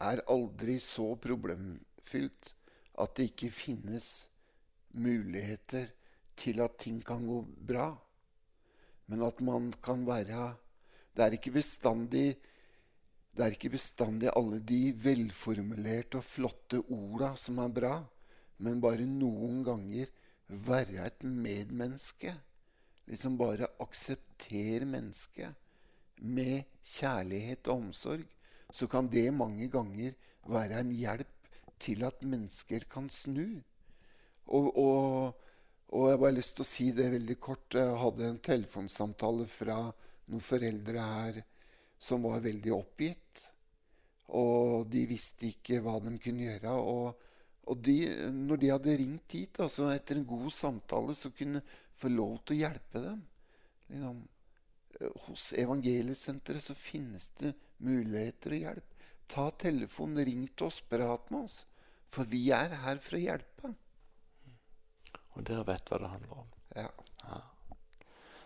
er 0.05 0.23
aldri 0.31 0.77
så 0.83 1.13
problemfylt 1.19 2.51
at 3.01 3.15
det 3.17 3.29
ikke 3.31 3.51
finnes 3.51 4.09
muligheter 4.95 5.89
til 6.39 6.61
at 6.63 6.77
ting 6.79 7.01
kan 7.03 7.23
gå 7.27 7.41
bra. 7.67 7.89
Men 9.11 9.23
at 9.27 9.41
man 9.43 9.73
kan 9.83 10.05
være 10.07 10.55
Det 11.15 11.23
er 11.23 11.31
ikke 11.31 11.51
bestandig 11.55 12.35
det 13.35 13.43
er 13.43 13.55
ikke 13.55 13.73
bestandig 13.73 14.29
alle 14.31 14.61
de 14.63 14.93
velformulerte 14.95 16.21
og 16.21 16.27
flotte 16.27 16.79
orda 16.95 17.33
som 17.39 17.59
er 17.59 17.73
bra, 17.75 17.95
men 18.63 18.79
bare 18.83 19.03
noen 19.09 19.59
ganger 19.67 20.11
være 20.47 21.03
et 21.03 21.25
medmenneske. 21.27 22.31
Liksom 23.09 23.35
bare 23.37 23.67
akseptere 23.83 24.87
mennesket 24.87 25.51
med 26.23 26.63
kjærlighet 26.79 27.67
og 27.67 27.89
omsorg. 27.89 28.23
Så 28.71 28.87
kan 28.87 29.09
det 29.11 29.27
mange 29.35 29.67
ganger 29.69 30.15
være 30.47 30.79
en 30.79 30.93
hjelp 30.95 31.49
til 31.79 32.05
at 32.07 32.23
mennesker 32.23 32.87
kan 32.91 33.09
snu. 33.11 33.59
Og, 34.47 34.69
og, 34.77 35.35
og, 35.89 36.07
jeg 36.09 36.21
har 36.23 36.37
lyst 36.37 36.55
til 36.55 36.63
å 36.63 36.69
si 36.69 36.87
det 36.95 37.09
veldig 37.11 37.37
kort. 37.41 37.75
Jeg 37.75 37.99
hadde 37.99 38.29
en 38.29 38.39
telefonsamtale 38.47 39.49
fra 39.51 39.81
noen 40.31 40.43
foreldre 40.43 41.03
her 41.03 41.41
som 41.97 42.25
var 42.25 42.43
veldig 42.43 42.73
oppgitt. 42.75 43.45
Og 44.35 44.87
de 44.89 45.05
visste 45.09 45.49
ikke 45.51 45.81
hva 45.85 45.99
de 46.03 46.15
kunne 46.21 46.47
gjøre. 46.47 46.73
Og, 46.75 47.25
og 47.69 47.81
de, 47.85 47.97
når 48.33 48.61
de 48.61 48.71
hadde 48.73 48.97
ringt 49.01 49.37
hit, 49.37 49.61
altså 49.63 49.91
etter 49.93 50.19
en 50.19 50.27
god 50.29 50.49
samtale, 50.53 51.15
så 51.17 51.31
kunne 51.35 51.63
få 51.95 52.11
lov 52.11 52.39
til 52.43 52.57
å 52.57 52.61
hjelpe 52.65 53.03
dem. 53.03 53.21
Liksom, 53.91 54.23
hos 55.27 55.51
Evangeliesenteret 55.59 56.63
så 56.63 56.75
finnes 56.77 57.29
det 57.39 57.53
muligheter 57.85 58.55
og 58.55 58.67
hjelp. 58.67 58.91
Ta 59.27 59.47
telefonen, 59.57 60.21
ring 60.25 60.45
til 60.53 60.69
oss, 60.69 60.81
prat 60.85 61.31
med 61.33 61.47
oss. 61.47 61.63
For 62.13 62.29
vi 62.29 62.47
er 62.55 62.77
her 62.85 63.01
for 63.03 63.17
å 63.17 63.23
hjelpe. 63.23 63.73
Og 65.35 65.43
dere 65.43 65.65
vet 65.67 65.91
hva 65.91 65.99
det 65.99 66.11
handler 66.13 66.41
om. 66.45 66.51
Ja. 66.77 66.89
ja. 67.25 67.41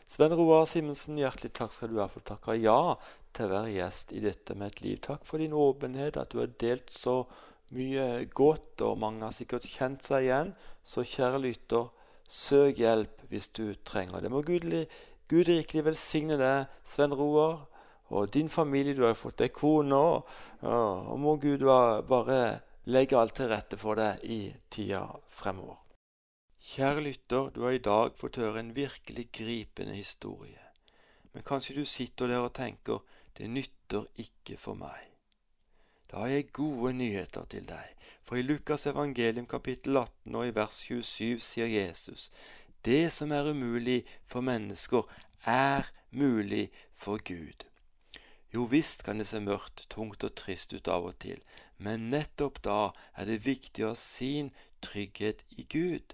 Sven 0.10 0.34
Roar 0.34 0.64
Simensen, 0.66 1.20
hjertelig 1.22 1.52
takk 1.54 1.74
skal 1.76 1.92
du 1.92 2.00
ha 2.02 2.08
for 2.10 2.24
å 2.24 2.28
takke 2.32 2.56
ja 2.58 2.96
til 3.38 3.52
være 3.52 3.76
gjest 3.76 4.10
i 4.18 4.24
Dette 4.24 4.56
med 4.58 4.72
et 4.72 4.80
liv. 4.82 4.98
Takk 5.06 5.22
for 5.22 5.38
din 5.38 5.54
åpenhet, 5.54 6.18
at 6.18 6.32
du 6.34 6.40
har 6.42 6.50
delt 6.58 6.90
så 6.90 7.28
mye 7.78 8.26
godt, 8.34 8.82
og 8.82 8.98
mange 9.04 9.22
har 9.28 9.36
sikkert 9.36 9.68
kjent 9.70 10.08
seg 10.08 10.26
igjen. 10.26 10.50
Så 10.82 11.04
kjære 11.06 11.44
lytter, 11.44 11.92
søk 12.26 12.82
hjelp 12.82 13.22
hvis 13.30 13.52
du 13.54 13.76
trenger 13.86 14.26
det. 14.26 14.32
Må 14.34 14.42
Gud, 14.48 14.66
Gud 15.30 15.52
rikelig 15.52 15.86
velsigne 15.92 16.40
deg, 16.42 16.74
Sven 16.82 17.14
Roar, 17.14 17.68
og 18.10 18.32
din 18.34 18.50
familie. 18.50 18.98
Du 18.98 19.06
har 19.06 19.14
fått 19.14 19.44
deg 19.44 19.54
kone, 19.54 20.00
og 20.66 21.22
må 21.22 21.36
Gud 21.38 21.68
bare 22.10 22.42
legge 22.90 23.14
alt 23.14 23.38
til 23.38 23.54
rette 23.54 23.78
for 23.78 24.02
deg 24.02 24.26
i 24.26 24.40
tida 24.74 25.06
fremover. 25.30 25.78
Kjære 26.70 27.02
lytter, 27.02 27.48
du 27.50 27.64
har 27.64 27.74
i 27.74 27.82
dag 27.82 28.12
fått 28.14 28.38
høre 28.38 28.60
en 28.62 28.76
virkelig 28.76 29.24
gripende 29.34 29.96
historie. 29.98 30.62
Men 31.34 31.42
kanskje 31.42 31.80
du 31.80 31.86
sitter 31.90 32.30
der 32.30 32.44
og 32.46 32.52
tenker 32.54 33.00
det 33.40 33.48
nytter 33.50 34.06
ikke 34.22 34.58
for 34.62 34.78
meg. 34.78 35.08
Da 36.12 36.22
har 36.22 36.30
jeg 36.30 36.52
gode 36.54 36.92
nyheter 36.94 37.48
til 37.50 37.66
deg, 37.66 37.96
for 38.22 38.38
i 38.38 38.46
Lukas 38.46 38.86
evangelium 38.86 39.48
kapittel 39.50 39.98
18 39.98 40.38
og 40.38 40.46
i 40.46 40.54
vers 40.60 40.78
27 40.86 41.42
sier 41.48 41.74
Jesus 41.74 42.28
det 42.86 43.10
som 43.18 43.34
er 43.34 43.50
umulig 43.50 44.04
for 44.30 44.46
mennesker, 44.46 45.10
er 45.50 45.90
mulig 46.12 46.70
for 46.94 47.18
Gud. 47.18 47.66
Jo 48.54 48.70
visst 48.70 49.02
kan 49.04 49.18
det 49.18 49.28
se 49.34 49.42
mørkt, 49.42 49.88
tungt 49.90 50.24
og 50.24 50.38
trist 50.38 50.78
ut 50.78 50.88
av 50.88 51.10
og 51.10 51.18
til, 51.26 51.42
men 51.82 52.12
nettopp 52.14 52.62
da 52.62 52.80
er 53.18 53.26
det 53.26 53.42
viktig 53.50 53.90
å 53.90 53.96
ha 53.96 54.00
sin 54.00 54.54
trygghet 54.86 55.42
i 55.58 55.66
Gud. 55.66 56.14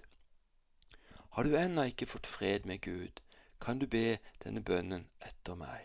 Har 1.36 1.44
du 1.44 1.58
ennå 1.60 1.84
ikke 1.84 2.08
fått 2.08 2.28
fred 2.28 2.64
med 2.66 2.80
Gud, 2.82 3.20
kan 3.60 3.80
du 3.80 3.88
be 3.92 4.20
denne 4.44 4.62
bønnen 4.64 5.10
etter 5.20 5.58
meg. 5.60 5.84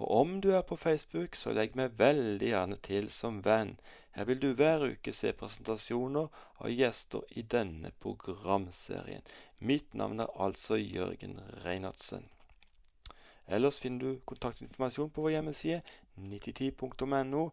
Og 0.02 0.22
om 0.22 0.41
du 0.41 0.52
er 0.52 0.62
på 0.62 0.76
Facebook, 0.76 1.36
så 1.36 1.52
legg 1.54 1.76
meg 1.78 1.99
veldig 1.99 2.47
gjerne 2.47 2.78
til 2.82 3.10
som 3.14 3.43
venn. 3.45 3.76
Her 4.18 4.26
vil 4.26 4.39
du 4.41 4.47
hver 4.58 4.82
uke 4.89 5.14
se 5.14 5.30
presentasjoner 5.38 6.26
av 6.58 6.72
gjester 6.74 7.22
i 7.38 7.43
denne 7.45 7.91
programserien. 8.02 9.22
Mitt 9.62 9.93
navn 9.93 10.20
er 10.26 10.34
altså 10.41 10.76
Jørgen 10.80 11.38
Reinertsen. 11.66 12.26
Ellers 13.45 13.78
finner 13.84 13.99
du 13.99 14.26
kontaktinformasjon 14.26 15.14
på 15.14 15.22
vår 15.28 15.36
hjemmeside 15.36 15.84
9010.no, 16.18 17.43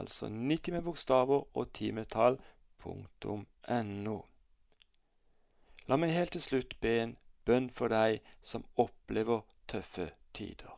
altså 0.00 0.32
90 0.32 0.72
med 0.78 0.82
bokstaver 0.88 1.44
og 1.52 1.72
10 1.72 1.92
med 1.92 2.06
tall.no. 2.16 4.18
La 5.88 5.94
meg 6.00 6.16
helt 6.16 6.32
til 6.38 6.46
slutt 6.46 6.80
be 6.80 6.96
en 7.04 7.16
bønn 7.44 7.68
for 7.68 7.92
deg 7.92 8.24
som 8.40 8.64
opplever 8.80 9.44
tøffe 9.68 10.08
tider. 10.32 10.77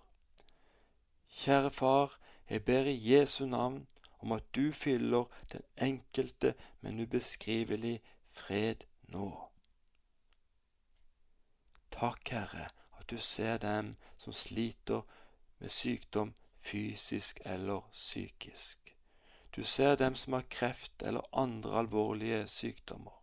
Kjære 1.31 1.71
Far, 1.71 2.19
jeg 2.51 2.65
ber 2.65 2.81
i 2.91 3.13
Jesu 3.13 3.47
navn 3.47 3.87
om 4.19 4.33
at 4.33 4.55
du 4.55 4.73
fyller 4.73 5.25
den 5.53 5.63
enkelte 5.77 6.55
med 6.81 7.01
ubeskrivelig 7.01 8.01
fred 8.31 8.85
nå. 9.09 9.51
Takk, 11.91 12.29
Herre, 12.29 12.69
at 12.99 13.11
du 13.11 13.19
ser 13.19 13.59
dem 13.59 13.93
som 14.19 14.33
sliter 14.33 15.03
med 15.59 15.69
sykdom 15.69 16.35
fysisk 16.57 17.41
eller 17.45 17.81
psykisk. 17.93 18.97
Du 19.57 19.63
ser 19.63 19.95
dem 19.97 20.15
som 20.15 20.33
har 20.33 20.45
kreft 20.51 21.03
eller 21.03 21.21
andre 21.33 21.79
alvorlige 21.79 22.47
sykdommer. 22.49 23.23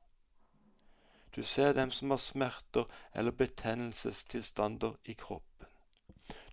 Du 1.36 1.44
ser 1.44 1.74
dem 1.74 1.92
som 1.92 2.10
har 2.10 2.18
smerter 2.18 2.84
eller 3.14 3.32
betennelsestilstander 3.32 4.94
i 5.06 5.14
kroppen. 5.14 5.57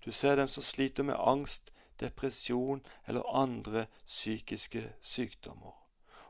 Du 0.04 0.10
ser 0.12 0.36
dem 0.36 0.48
som 0.48 0.62
sliter 0.62 1.02
med 1.02 1.16
angst, 1.18 1.72
depresjon 2.00 2.82
eller 3.06 3.36
andre 3.36 3.86
psykiske 4.06 4.92
sykdommer. 5.00 5.74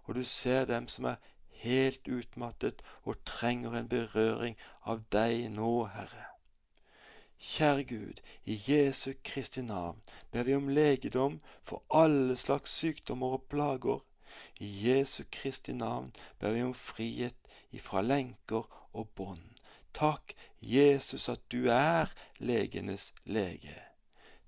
Og 0.04 0.14
du 0.14 0.24
ser 0.24 0.64
dem 0.64 0.88
som 0.88 1.04
er 1.04 1.16
helt 1.64 2.08
utmattet 2.08 2.82
og 3.02 3.24
trenger 3.24 3.74
en 3.74 3.88
berøring 3.88 4.56
av 4.84 5.02
deg 5.12 5.48
nå, 5.50 5.84
Herre. 5.84 6.28
Kjære 7.44 7.84
Gud, 7.84 8.20
i 8.44 8.60
Jesu 8.68 9.12
Kristi 9.24 9.62
navn 9.62 10.02
ber 10.32 10.42
vi 10.42 10.54
om 10.54 10.68
legedom 10.68 11.40
for 11.62 11.82
alle 11.90 12.36
slags 12.36 12.70
sykdommer 12.70 13.36
og 13.36 13.48
plager. 13.50 14.00
I 14.60 14.68
Jesu 14.88 15.24
Kristi 15.32 15.72
navn 15.72 16.12
ber 16.38 16.54
vi 16.54 16.62
om 16.62 16.74
frihet 16.74 17.36
ifra 17.72 18.02
lenker 18.02 18.64
og 18.92 19.08
bånd. 19.16 19.53
Takk, 19.94 20.34
Jesus, 20.60 21.28
at 21.28 21.40
du 21.52 21.68
er 21.70 22.10
legenes 22.38 23.12
lege. 23.24 23.76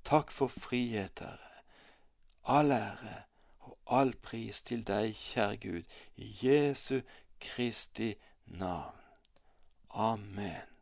Takk 0.05 0.30
for 0.30 0.51
frihet, 0.51 1.22
Herre. 1.22 1.62
All 2.47 2.70
ære 2.70 3.22
og 3.66 3.78
all 3.86 4.12
pris 4.22 4.62
til 4.62 4.84
deg, 4.86 5.14
kjære 5.14 5.57
Gud, 5.62 5.82
i 6.16 6.30
Jesu 6.42 7.01
Kristi 7.40 8.14
navn. 8.47 8.94
Amen. 9.90 10.76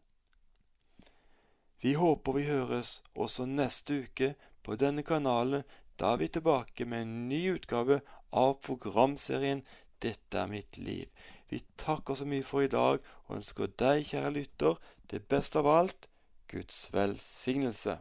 Vi 1.81 1.93
håper 1.95 2.33
vi 2.33 2.45
høres 2.49 3.03
også 3.15 3.45
neste 3.47 4.03
uke 4.05 4.35
på 4.63 4.77
denne 4.81 5.03
kanalen. 5.03 5.65
Da 6.01 6.13
er 6.13 6.17
vi 6.17 6.29
tilbake 6.29 6.85
med 6.85 7.03
en 7.03 7.29
ny 7.29 7.43
utgave 7.55 8.01
av 8.33 8.57
programserien 8.65 9.61
Dette 10.03 10.41
er 10.41 10.49
mitt 10.51 10.77
liv. 10.77 11.09
Vi 11.51 11.61
takker 11.81 12.15
så 12.19 12.27
mye 12.29 12.45
for 12.47 12.65
i 12.65 12.71
dag 12.73 13.05
og 13.27 13.37
ønsker 13.37 13.71
deg, 13.81 14.07
kjære 14.11 14.33
lytter, 14.39 14.81
det 15.11 15.25
beste 15.29 15.61
av 15.61 15.69
alt 15.71 16.09
Guds 16.51 16.89
velsignelse. 16.95 17.99